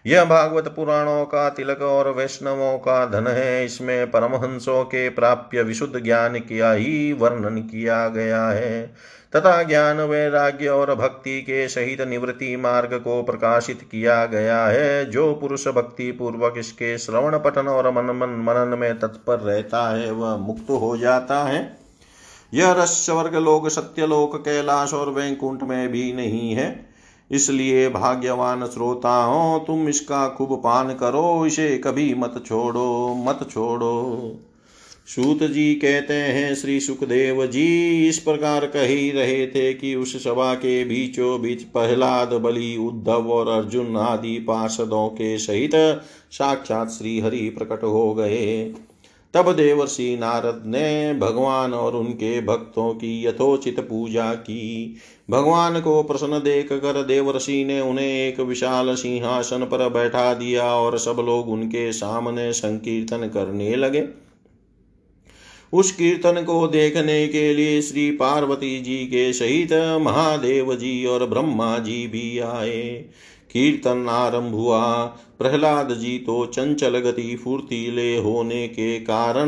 यह 0.06 0.24
भागवत 0.24 0.68
पुराणों 0.68 1.24
का 1.24 1.50
तिलक 1.50 1.82
और 1.82 2.10
वैष्णवों 2.10 2.78
का 2.78 3.06
धन 3.06 3.26
है। 3.26 3.64
इसमें 3.64 4.10
परमहंसों 4.10 4.84
के 4.84 5.08
प्राप्य 5.08 5.62
विशुद्ध 5.62 6.04
ज्ञान 6.04 6.38
किया 6.38 6.72
ही 6.72 7.12
वर्णन 7.12 7.58
किया 7.58 8.08
गया 8.08 8.46
है। 8.46 8.94
तथा 9.36 9.62
ज्ञान 9.62 10.00
वैराग्य 10.00 10.68
और 10.68 10.94
भक्ति 10.94 11.40
के 11.40 11.68
सहित 11.68 12.00
निवृत्ति 12.00 12.56
मार्ग 12.56 12.94
को 12.94 13.22
प्रकाशित 13.22 13.88
किया 13.90 14.26
गया 14.26 14.66
है। 14.66 15.10
जो 15.10 15.34
पुरुष 15.34 15.68
भक्ति 15.68 16.12
पूर्वक 16.12 16.54
इसके 16.58 16.98
श्रवण 16.98 17.38
पठन 17.38 17.68
और 17.68 17.90
मन 17.90 18.04
मन 18.04 18.28
मनन 18.28 18.78
में 18.78 18.98
तत्पर 18.98 19.38
रहता 19.38 19.96
है, 19.96 20.10
वह 20.10 20.36
मुक्त 20.36 20.70
हो 20.70 20.96
जाता 20.96 21.44
है। 21.44 21.76
यह 22.54 22.72
रस 22.72 23.06
स्वर्ग 23.06 23.34
लोक 23.34 23.68
सत्यलोक, 23.68 24.36
कैलाश 24.36 24.94
और 24.94 25.10
वैकुंठ 25.10 25.62
में 25.62 25.88
भी 25.88 26.12
नहीं 26.12 26.54
है। 26.54 26.86
इसलिए 27.30 27.88
भाग्यवान 27.88 28.66
श्रोता 28.66 29.24
हो, 29.24 29.64
तुम 29.66 29.88
इसका 29.88 30.28
खूब 30.28 30.60
पान 30.64 30.94
करो, 30.94 31.46
इसे 31.46 31.78
कभी 31.78 32.14
मत 32.14 32.44
छोड़ो 32.46 33.14
मत 33.14 33.48
छोड़ो। 33.50 34.20
सूत 35.06 35.42
जी 35.42 35.74
कहते 35.74 36.14
हैं, 36.14 36.54
श्री 36.54 36.80
सुखदेव 36.80 37.46
जी, 37.46 38.08
इस 38.08 38.18
प्रकार 38.18 38.66
कह 38.66 38.82
ही 38.82 39.10
रहे 39.10 39.46
थे 39.46 39.74
कि 39.74 39.94
उस 39.94 40.24
सभा 40.24 40.54
के 40.54 40.84
बीचों 40.84 41.42
बीच 41.42 41.62
प्रहलाद, 41.62 42.32
बलि, 42.32 42.76
उद्धव 42.76 43.30
और 43.30 43.48
अर्जुन 43.48 43.96
आदि 43.96 44.38
पार्षदों 44.38 45.08
के 45.08 45.38
सहित 45.38 45.70
साक्षात 46.30 46.90
श्री 46.90 47.20
हरि 47.20 47.54
प्रकट 47.58 47.84
हो 47.84 48.14
गए। 48.14 48.74
तब 49.34 49.52
देवर्षि 49.52 50.16
नारद 50.20 50.62
ने 50.66 51.14
भगवान 51.14 51.74
और 51.74 51.96
उनके 51.96 52.40
भक्तों 52.40 52.94
की 52.94 53.26
यथोचित 53.26 53.80
पूजा 53.80 54.34
की। 54.34 54.96
भगवान 55.30 55.80
को 55.80 56.02
प्रसन्न 56.02 56.38
देख 56.38 56.68
कर 56.72 57.02
देवर्षि 57.02 57.64
ने 57.64 57.80
उन्हें 57.80 58.28
एक 58.28 58.40
विशाल 58.40 58.94
सिंहासन 58.94 59.58
पर 59.58 59.88
बैठा 59.88 60.34
दिया 60.34 60.64
और 60.64 60.98
सब 60.98 61.16
लोग 61.26 61.48
उनके 61.48 61.92
सामने 61.92 62.52
संकीर्तन 62.52 63.30
करने 63.34 63.76
लगे। 63.76 64.23
उस 65.74 65.92
कीर्तन 65.92 66.44
को 66.44 66.66
देखने 66.66 67.28
के 67.28 67.54
लिए 67.54 67.82
श्री 67.82 68.10
पार्वती 68.10 68.80
जी 68.80 68.96
के 68.96 69.32
सहित 69.32 69.72
महादेव 70.02 70.74
जी 70.74 71.04
और 71.04 71.26
ब्रह्मा 71.26 71.78
जी 71.78 72.06
भी 72.06 72.38
आए। 72.38 73.04
कीर्तन 73.52 74.06
आरंभ 74.08 74.54
हुआ। 74.54 75.16
प्रहलाद 75.38 75.92
जी 75.92 76.18
तो 76.18 76.46
चंचल 76.46 76.98
गति 76.98 77.36
फूर्तीले 77.44 78.16
होने 78.16 78.68
के 78.68 78.98
कारण 79.00 79.46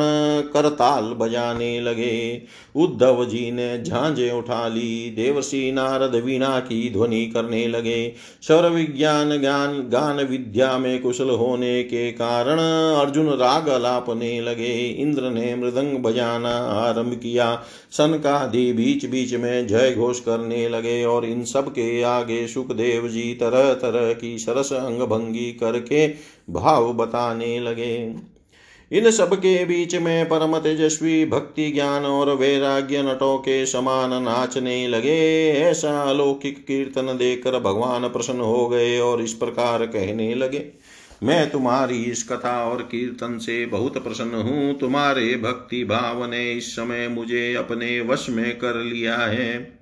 करताल 0.53 1.05
बजाने 1.05 1.81
लगे। 1.81 2.43
उद्धव 2.77 3.25
जी 3.25 3.51
ने 3.51 3.83
झांझे 3.83 4.31
उठा 4.31 4.69
ली। 4.69 5.11
देवसी 5.11 5.73
नारद 5.73 6.15
वीणा 6.15 6.61
की 6.61 6.91
ध्वनि 6.91 7.27
करने 7.27 7.67
लगे। 7.69 8.13
स्वर 8.43 8.69
विज्ञान 8.69 9.41
ज्ञान 9.41 9.79
गान 9.89 10.17
विद्या 10.25 10.79
में 10.79 11.03
कुशल 11.03 11.31
होने 11.31 11.83
के 11.83 12.11
कारण 12.13 12.59
अर्जुन 12.97 13.29
राग 13.29 13.69
लापने 13.83 14.41
लगे। 14.41 14.75
इंद्र 14.89 15.31
ने 15.31 15.55
मृदंग 15.55 15.99
बजाना 15.99 16.55
आरंभ 16.81 17.15
किया। 17.15 17.63
सन 17.91 18.21
का 18.25 18.47
दी 18.47 18.73
बीच 18.73 19.07
बीच 19.07 19.35
में 19.35 19.67
जय 19.67 19.95
घोष 19.97 20.21
करने 20.21 20.69
लगे 20.69 21.05
और 21.05 21.25
इन 21.25 21.45
सब 21.45 21.69
के 21.69 22.03
आगे 22.03 22.47
सुखदेव 22.47 23.09
जी 23.09 23.35
तरह 23.35 23.73
तरह 23.75 24.13
की 24.13 24.39
सरस 24.39 24.73
अंग 24.73 25.01
भंगी 25.01 25.53
करके 25.77 26.07
भाव 26.53 26.93
बताने 26.95 27.59
लगे। 27.61 28.15
इन 28.91 29.11
सब 29.11 29.35
के 29.35 29.65
बीच 29.65 29.95
में 29.97 30.29
परम 30.29 30.57
तेजस्वी 30.59 31.25
भक्ति 31.27 31.71
ज्ञान 31.71 32.05
और 32.05 32.31
वैराग्य 32.31 33.03
नटों 33.03 33.37
के 33.39 33.65
समान 33.67 34.23
नाचने 34.23 34.87
लगे। 34.89 35.51
ऐसा 35.53 36.01
अलौकिक 36.03 36.59
कीर्तन 36.59 37.17
देखकर 37.19 37.59
भगवान 37.61 38.09
प्रसन्न 38.09 38.41
हो 38.41 38.67
गए 38.69 38.99
और 38.99 39.23
इस 39.23 39.33
प्रकार 39.35 39.87
कहने 39.87 40.35
लगे, 40.35 40.65
मैं 41.23 41.51
तुम्हारी 41.51 42.03
इस 42.03 42.23
कथा 42.23 42.57
और 42.65 42.83
कीर्तन 42.83 43.39
से 43.39 43.65
बहुत 43.67 44.03
प्रसन्न 44.05 44.43
हूँ। 44.43 44.79
तुम्हारे 44.79 45.35
भक्ति 45.37 45.85
भाव 45.85 46.25
ने 46.25 46.53
इस 46.53 46.71
समय 46.73 47.09
मुझे 47.09 47.55
अपने 47.55 48.01
वश 48.01 48.27
में 48.31 48.59
कर 48.59 48.75
लिया 48.77 49.17
है। 49.17 49.76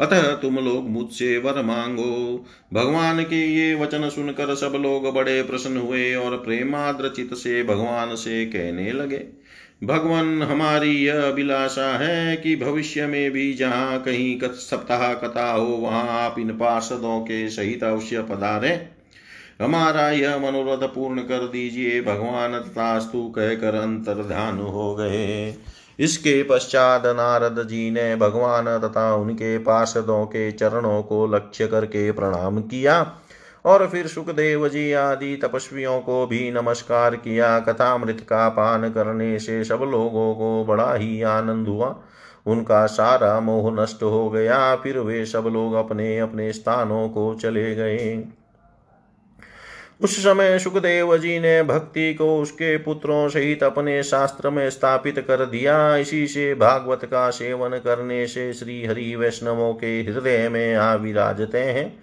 अतः 0.00 0.22
तुम 0.36 0.58
लोग 0.58 0.88
मुझसे 0.90 1.36
वर 1.38 1.62
मांगो। 1.62 2.44
भगवान 2.72 3.22
के 3.22 3.44
ये 3.46 3.74
वचन 3.74 4.08
सुनकर 4.08 4.54
सब 4.54 4.72
लोग 4.76 5.12
बड़े 5.14 5.42
प्रसन्न 5.42 5.76
हुए 5.76 6.14
और 6.14 6.36
प्रेमाद्र 6.36 7.08
चित 7.08 7.34
से 7.34 7.62
भगवान 7.64 8.14
से 8.14 8.44
कहने 8.46 8.92
लगे, 8.92 9.24
भगवान, 9.84 10.42
हमारी 10.42 10.92
यह 10.96 11.22
अभिलाषा 11.22 11.86
है 11.98 12.36
कि 12.36 12.54
भविष्य 12.56 13.06
में 13.06 13.30
भी 13.30 13.52
जहाँ 13.52 14.02
कहीं 14.02 14.38
कत 14.38 14.52
सप्ताह 14.52 15.12
कथा 15.14 15.50
हो, 15.52 15.66
वहाँ 15.66 16.04
आप 16.20 16.38
इन 16.38 16.50
पार्षदों 16.50 17.20
के 17.20 17.48
सहित 17.50 17.84
अवश्य 17.84 18.22
पधारे। 18.22 18.74
हमारा 19.62 20.10
यह 20.10 20.36
मनोरथ 20.38 20.88
पूर्ण 20.88 21.20
कर 21.20 21.46
दीजिए। 21.48 22.00
भगवान 22.02 22.58
तथास्तु 22.58 23.22
कहकर 23.28 23.74
अंतर 23.74 24.22
ध्यान 24.22 24.58
हो 24.58 24.94
गए। 24.94 25.54
इसके 25.98 26.42
पश्चात 26.42 27.02
नारद 27.06 27.68
जी 27.68 27.90
ने 27.90 28.16
भगवान 28.16 28.78
तथा 28.78 29.14
उनके 29.14 29.58
पार्षदों 29.58 30.24
के 30.26 30.52
चरणों 30.52 31.02
को 31.02 31.26
लक्ष्य 31.26 31.66
करके 31.66 32.12
प्रणाम 32.12 32.60
किया 32.60 33.12
और 33.64 33.86
फिर 33.86 34.06
सुखदेव 34.06 34.68
जी 34.68 34.92
आदि 34.92 35.36
तपस्वियों 35.36 36.00
को 36.00 36.26
भी 36.26 36.50
नमस्कार 36.50 37.16
किया। 37.16 37.58
कथामृत 37.58 38.26
का 38.28 38.48
पान 38.48 38.90
करने 38.90 39.38
से 39.38 39.64
सब 39.64 39.80
लोगों 39.82 40.34
को 40.34 40.64
बड़ा 40.64 40.94
ही 40.94 41.22
आनंद 41.22 41.68
हुआ। 41.68 41.96
उनका 42.46 42.86
सारा 42.86 43.40
मोह 43.40 43.82
नष्ट 43.82 44.02
हो 44.02 44.30
गया। 44.30 44.76
फिर 44.76 44.98
वे 44.98 45.26
सब 45.26 45.44
लोग 45.52 45.74
अपने 45.74 46.18
अपने 46.18 46.52
स्थानों 46.52 47.08
को 47.08 47.34
चले 47.34 47.74
गए। 47.74 48.24
उस 50.02 50.18
समय 50.18 50.58
सुखदेव 50.58 51.18
जी 51.18 51.40
ने 51.40 51.62
भक्ति 51.62 52.14
को 52.14 52.38
उसके 52.38 52.78
पुत्रों 52.78 53.28
सहित 53.28 53.62
अपने 53.62 54.02
शास्त्र 54.02 54.50
में 54.50 54.70
स्थापित 54.70 55.18
कर 55.18 55.46
दिया। 55.46 55.96
इसी 55.96 56.26
से 56.26 56.54
भागवत 56.54 57.04
का 57.04 57.30
सेवन 57.30 57.70
करने 57.70 58.26
से 58.26 58.52
श्री 58.52 58.86
हरि 58.86 59.16
वैष्णवों 59.16 59.74
के 59.74 59.86
हृदय 59.86 60.48
में 60.48 60.74
आ 60.74 60.94
विराजते 60.94 61.58
हैं। 61.58 61.98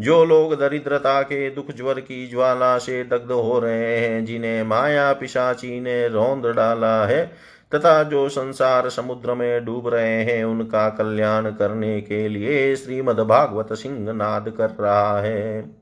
जो 0.00 0.24
लोग 0.24 0.54
दरिद्रता 0.54 1.22
के 1.22 1.50
दुख 1.50 1.76
ज्वर 1.76 2.00
की 2.00 2.30
ज्वाला 2.30 2.78
से 2.78 3.04
दग्ध 3.04 3.32
हो 3.32 3.58
रहे 3.58 4.00
हैं, 4.00 4.24
जिन्हें 4.24 4.62
माया 4.62 5.12
पिशाची 5.12 5.80
ने 5.80 6.08
रौंद 6.08 6.46
डाला 6.46 7.06
है, 7.06 7.32
तथा 7.74 8.02
जो 8.02 8.28
संसार 8.28 8.88
समुद्र 8.88 9.34
में 9.34 9.64
डूब 9.64 9.88
रहे 9.88 10.24
हैं, 10.24 10.44
उनका 10.44 10.88
कल्याण 10.88 11.50
करने 11.50 12.00
के 12.00 12.28
लिए 12.28 12.76
श्रीमद्भागवत 12.76 13.68
सिंह 13.72 14.12
नाद 14.12 14.48
कर 14.48 14.70
रहा 14.80 15.20
है। 15.20 15.78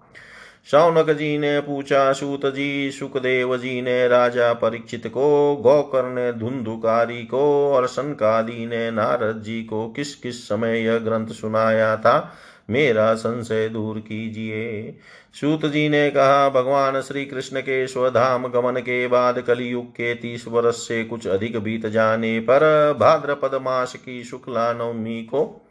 शौनक 0.71 1.11
जी 1.11 1.39
ने 1.39 1.61
पूछा 1.61 2.13
सूत 2.13 2.47
जी 2.47 2.91
सुखदेव 2.91 3.57
जी 3.57 3.83
ने 3.83 4.09
राजा 4.09 4.53
परीक्षित 4.53 5.07
को 5.07 5.57
गौकर 5.57 6.05
ने 6.05 6.33
धुंधुकारी 6.33 7.23
को 7.23 7.73
और 7.73 7.87
सनकादि 7.87 8.67
ने 8.67 8.91
नारद 8.91 9.43
जी 9.43 9.63
को 9.63 9.89
किस 9.89 10.15
किस 10.15 10.49
समय 10.49 10.81
यह 10.81 10.99
ग्रंथ 10.99 11.27
सुनाया 11.27 11.97
था? 11.97 12.33
मेरा 12.71 13.15
संशय 13.15 13.69
दूर 13.69 13.99
कीजिए। 13.99 14.97
सूत 15.41 15.67
जी 15.67 15.89
ने 15.89 16.11
कहा, 16.11 16.49
भगवान 16.49 17.01
श्री 17.01 17.25
कृष्ण 17.25 17.61
के 17.61 17.87
स्वधाम 17.87 18.47
गमन 18.47 18.81
के 18.81 19.09
बाद 19.09 19.41
कलयुग 19.41 19.87
के 19.87 20.15
तीस 20.15 20.49
वर्ष 20.49 20.77
से 20.77 21.05
कुछ 21.05 21.27
अधिक 21.27 21.59
बीत 21.59 21.87
जाने 21.87 22.41
पर 22.41 22.93
भाद्रपद 23.01 23.55
मास 23.55 23.95
की 23.95 24.25
शुक्ला 24.25 24.73
नवमी 24.73 25.23
को 25.23 25.66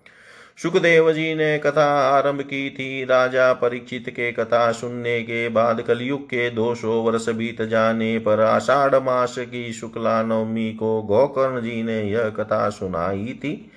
सुखदेव 0.58 1.12
जी 1.12 1.34
ने 1.36 1.58
कथा 1.58 1.86
आरंभ 2.10 2.42
की 2.42 2.70
थी। 2.70 3.04
राजा 3.04 3.54
परीक्षित 3.54 4.10
के 4.10 4.32
कथा 4.32 4.72
सुनने 4.72 5.22
के 5.22 5.50
बाद 5.50 5.82
कलयुग 5.82 6.26
के 6.26 6.50
दो 6.50 6.76
सौ 6.76 6.92
वर्ष 6.92 7.30
बीत 7.30 7.62
जाने 7.62 8.20
पर 8.20 8.40
आषाढ़ 8.40 8.96
मास 8.96 9.36
की 9.40 9.74
शुक्ला 9.74 10.22
नवमी 10.24 10.74
को 10.74 11.02
गोकर्ण 11.02 11.62
जी 11.62 11.84
ने 11.84 12.02
यह 12.04 12.30
कथा 12.30 12.70
सुनाई 12.70 13.40
थी। 13.44 13.72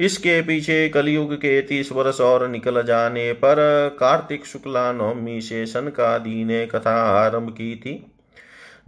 इसके 0.00 0.40
पीछे 0.42 0.88
कलयुग 0.88 1.34
के 1.34 1.60
तीस 1.62 1.92
वर्ष 1.92 2.20
और 2.20 2.48
निकल 2.48 2.82
जाने 2.82 3.32
पर 3.32 3.56
कार्तिक 4.00 4.46
शुक्ला 4.46 4.92
नवमी 4.92 5.40
से 5.40 5.66
सनकादि 5.66 6.44
ने 6.44 6.66
कथा 6.66 6.96
आरंभ 7.02 7.50
की 7.50 7.74
थी। 7.76 8.11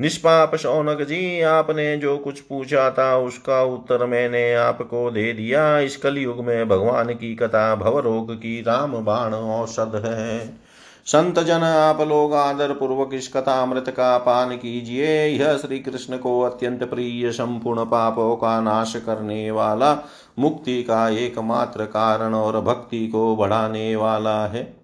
निष्पाप 0.00 0.56
शौनक 0.56 1.02
जी, 1.02 1.40
आपने 1.40 1.96
जो 1.96 2.18
कुछ 2.18 2.40
पूछा 2.40 2.90
था, 2.90 3.18
उसका 3.18 3.62
उत्तर 3.62 4.06
मैंने 4.06 4.54
आपको 4.54 5.10
दे 5.10 5.32
दिया। 5.32 5.78
इस 5.78 5.96
कलयुग 5.96 6.44
में 6.44 6.68
भगवान 6.68 7.06
की 7.14 7.34
कथा, 7.34 7.74
भवरोग 7.74 8.34
की 8.34 8.60
राम 8.60 8.92
बाण 8.92 9.34
औषध 9.34 10.02
है। 10.04 10.64
संत 11.06 11.38
जन, 11.38 11.62
आप 11.62 12.00
लोग 12.00 12.34
आदर 12.34 12.72
पूर्वक 12.72 13.10
इस 13.14 13.28
कथा 13.28 13.62
अमृत 13.62 13.88
का 13.88 14.18
पान 14.18 14.56
कीजिए। 14.56 15.26
यह 15.26 15.56
श्री 15.56 15.78
कृष्ण 15.78 16.18
को 16.18 16.40
अत्यंत 16.40 16.84
प्रिय 16.84 17.32
संपूर्ण 17.32 17.84
पापों 17.84 18.36
का 18.36 18.60
नाश 18.60 18.96
करने 18.96 19.50
वाला, 19.50 19.98
मुक्ति 20.38 20.82
का 20.82 21.08
एकमात्र 21.08 21.84
कारण 21.84 22.34
और 22.34 22.60
भक्ति 22.60 23.08
को 23.08 23.36
बढ़ाने 23.36 23.96
वाला 23.96 24.46
है। 24.46 24.83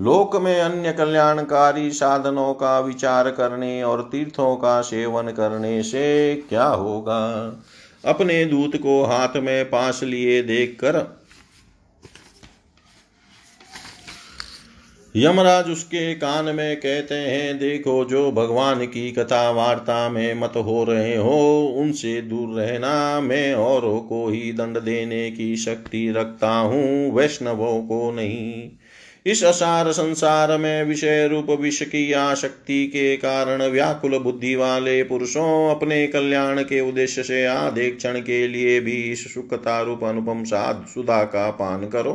लोक 0.00 0.36
में 0.36 0.60
अन्य 0.60 0.92
कल्याणकारी 0.92 1.90
साधनों 1.90 2.54
का 2.54 2.80
विचार 2.80 3.30
करने 3.30 3.82
और 3.82 4.08
तीर्थों 4.12 4.56
का 4.56 4.80
सेवन 4.80 5.22
करने 5.22 5.82
से 5.82 6.34
क्या 6.48 6.66
होगा? 6.66 7.52
अपने 8.04 8.44
दूत 8.44 8.76
को 8.76 9.04
हाथ 9.04 9.36
में 9.36 9.64
पास 9.64 10.02
लिए 10.02 10.42
देखकर 10.42 11.16
यमराज 15.16 15.70
उसके 15.70 16.14
कान 16.14 16.44
में 16.44 16.76
कहते 16.76 17.14
हैं, 17.14 17.58
देखो, 17.58 18.04
जो 18.04 18.32
भगवान 18.32 18.86
की 18.86 19.12
कथा 19.12 19.50
वार्ता 19.50 20.08
में 20.08 20.34
मत 20.34 20.52
हो 20.56 20.84
रहे 20.84 21.16
हो, 21.16 21.66
उनसे 21.76 22.22
दूर 22.22 22.60
रहना, 22.60 23.20
मैं 23.20 23.54
औरों 23.54 24.00
को 24.00 24.28
ही 24.28 24.52
दंड 24.52 24.80
देने 24.80 25.30
की 25.30 25.56
शक्ति 25.56 26.12
रखता 26.16 26.50
हूँ, 26.50 27.12
वैष्णवों 27.12 27.82
को 27.82 28.12
नहीं। 28.12 28.70
इस 29.26 29.44
असार 29.44 29.92
संसार 29.92 30.58
में 30.58 30.84
विषय 30.84 31.28
रूप 31.28 31.50
विष 31.50 31.82
की 31.82 32.12
आशक्ति 32.12 32.86
के 32.86 33.16
कारण 33.16 33.62
व्याकुल 33.62 34.18
बुद्धि 34.18 34.54
वाले 34.54 35.02
पुरुषों 35.02 35.74
अपने 35.74 36.06
कल्याण 36.06 36.62
के 36.62 36.80
उद्देश्य 36.80 37.22
से 37.22 37.46
आधे 37.46 37.90
क्षण 37.90 38.20
के 38.20 38.48
लिए 38.48 38.80
भी 38.80 38.92
इस 38.92 39.34
सुखता 39.34 39.82
रूप 39.82 40.04
अनुपम 40.04 40.44
साध 40.44 40.86
सुधा 40.94 41.24
का 41.24 41.50
पान 41.50 41.88
करो। 41.88 42.12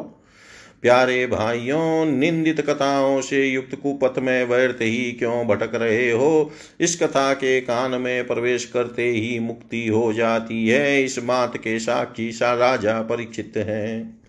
प्यारे 0.82 1.28
भाइयों, 1.28 2.06
निंदित 2.06 2.62
कथाओं 2.62 3.22
से 3.22 3.46
युक्त 3.46 3.76
कुपथ 3.76 4.20
में 4.20 4.46
व्यर्थ 4.46 4.78
ही 4.82 5.12
क्यों 5.12 5.48
भटक 5.48 5.76
रहे 5.76 6.12
हो? 6.12 6.52
इस 6.80 7.04
कथा 7.04 7.34
के 7.34 7.62
कान 7.62 8.02
में 8.02 8.28
प्रवेश 8.28 8.66
करते 8.66 9.10
ही 9.10 9.40
मुक्ति 9.40 9.88
हो 9.88 10.14
जाती 10.14 10.68
है। 10.68 11.04
इस 11.04 11.20
बात 11.20 11.58
के 11.58 11.80
साक्षी 11.80 12.32
सा 12.32 12.54
राजा 12.54 13.02
परीक्षित 13.02 13.54
है। 13.58 14.21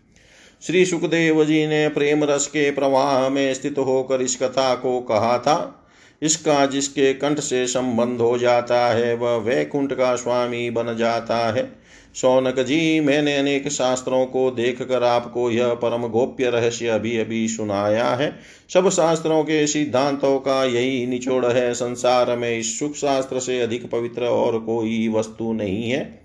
श्री 0.66 0.86
सुखदेव 0.86 1.44
जी 1.44 1.66
ने 1.66 1.88
प्रेम 1.88 2.24
रस 2.24 2.46
के 2.46 2.70
प्रवाह 2.70 3.28
में 3.28 3.54
स्थित 3.54 3.78
होकर 3.78 4.22
इस 4.22 4.36
कथा 4.36 4.74
को 4.74 5.00
कहा 5.00 5.38
था। 5.38 5.86
इसका 6.22 6.66
जिसके 6.66 7.14
कंठ 7.14 7.38
से 7.38 7.66
संबंध 7.66 8.20
हो 8.20 8.38
जाता 8.38 8.88
है, 8.88 9.14
वह 9.14 9.36
वैकुंठ 9.36 9.92
का 9.92 10.16
स्वामी 10.16 10.70
बन 10.70 10.96
जाता 10.96 11.36
है। 11.36 11.72
सौनक 12.14 12.60
जी, 12.60 13.00
मैंने 13.00 13.36
अनेक 13.36 13.68
शास्त्रों 13.68 14.26
को 14.26 14.50
देख 14.50 14.82
कर 14.82 15.02
आपको 15.02 15.50
यह 15.50 15.74
परम 15.74 16.08
गोप्य 16.08 16.50
रहस्य 16.50 16.88
अभी 16.88 17.18
अभी 17.18 17.48
सुनाया 17.48 18.08
है। 18.08 18.38
सब 18.74 18.90
शास्त्रों 18.90 19.44
के 19.44 19.66
सिद्धांतों 19.66 20.38
का 20.38 20.64
यही 20.64 21.06
निचोड़ 21.06 21.46
है। 21.46 21.74
संसार 21.74 22.36
में 22.36 22.58
इस 22.58 22.78
सुख 22.78 22.94
शास्त्र 22.94 23.40
से 23.40 23.60
अधिक 23.60 23.90
पवित्र 23.90 24.22
और 24.22 24.58
कोई 24.58 25.08
वस्तु 25.08 25.52
नहीं 25.52 25.90
है। 25.90 26.21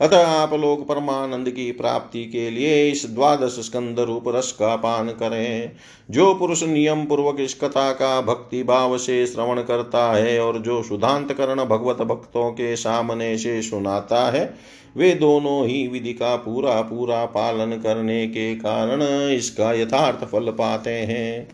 अतः 0.00 0.26
आप 0.26 0.54
लोग 0.54 0.88
परमानंद 0.88 1.50
की 1.50 1.72
प्राप्ति 1.72 2.24
के 2.24 2.50
लिए 2.50 2.90
इस 2.90 3.06
द्वादश 3.06 3.56
स्कंद 3.60 4.00
रूप 4.00 4.24
रस 4.28 4.52
का 4.52 4.76
पान 4.76 5.08
करें। 5.08 5.72
जो 6.10 6.34
पुरुष 6.34 6.62
नियम 6.62 7.04
पूर्वक 7.04 7.36
इस 7.40 7.54
कथा 7.54 7.92
का 7.92 8.20
भक्ति 8.20 8.62
भाव 8.62 8.98
से 8.98 9.26
श्रवण 9.26 9.62
करता 9.62 10.12
है 10.12 10.40
और 10.40 10.58
जो 10.58 10.82
सुधांत 10.82 11.32
करण 11.32 11.64
भगवत 11.64 11.96
भक्तों 11.96 12.52
के 12.52 12.76
सामने 12.76 13.38
से 13.38 13.62
सुनाता 13.62 14.30
है, 14.30 14.54
वे 14.96 15.14
दोनों 15.14 15.66
ही 15.66 15.88
विधि 15.88 16.12
का 16.12 16.36
पूरा 16.36 16.80
पूरा 16.80 17.24
पालन 17.24 17.72
करने 17.72 18.26
के 18.26 18.54
कारण 18.54 19.02
इसका 19.32 19.72
यथार्थ 19.72 20.24
फल 20.24 20.50
पाते 20.50 20.90
हैं। 20.90 21.48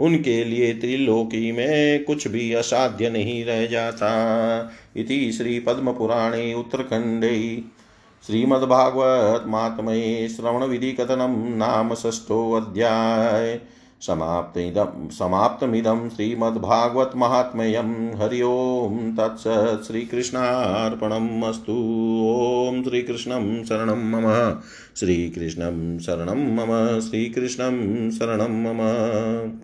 उनके 0.00 0.44
लिए 0.44 0.74
त्रिलोकी 0.74 1.52
में 1.52 2.04
कुछ 2.04 2.28
भी 2.28 2.52
असाध्य 2.52 3.10
नहीं 3.10 3.44
रह 3.44 3.66
जाता। 3.66 4.10
इति 4.96 5.32
श्री 5.32 5.60
पद्म 5.60 5.92
पुराणे 8.26 8.44
उत्तरखंडे 8.44 8.66
श्रीमद्भागवत 8.66 9.44
महात्मये 9.46 10.28
श्रवणविधिकथनं 10.28 11.56
नाम 11.56 11.94
षष्ठोऽध्याय। 11.94 13.60
समाप्तिदं 14.00 15.08
समाप्तमिदं 15.08 16.08
श्रीमद्भागवत 16.08 17.10
महात्म्यं 17.16 18.16
हरि 18.16 18.42
ओं 18.42 19.16
तत्सत् 19.16 19.84
ॐ 22.22 22.82
श्रीकृष्णं 22.82 23.64
शरणं 23.64 24.10
मम। 24.10 24.60
श्रीकृष्णं 24.96 25.98
शरणं 25.98 26.56
मम। 26.56 27.00
श्रीकृष्णं 27.00 28.10
शरणं 28.10 28.62
मम। 28.62 29.52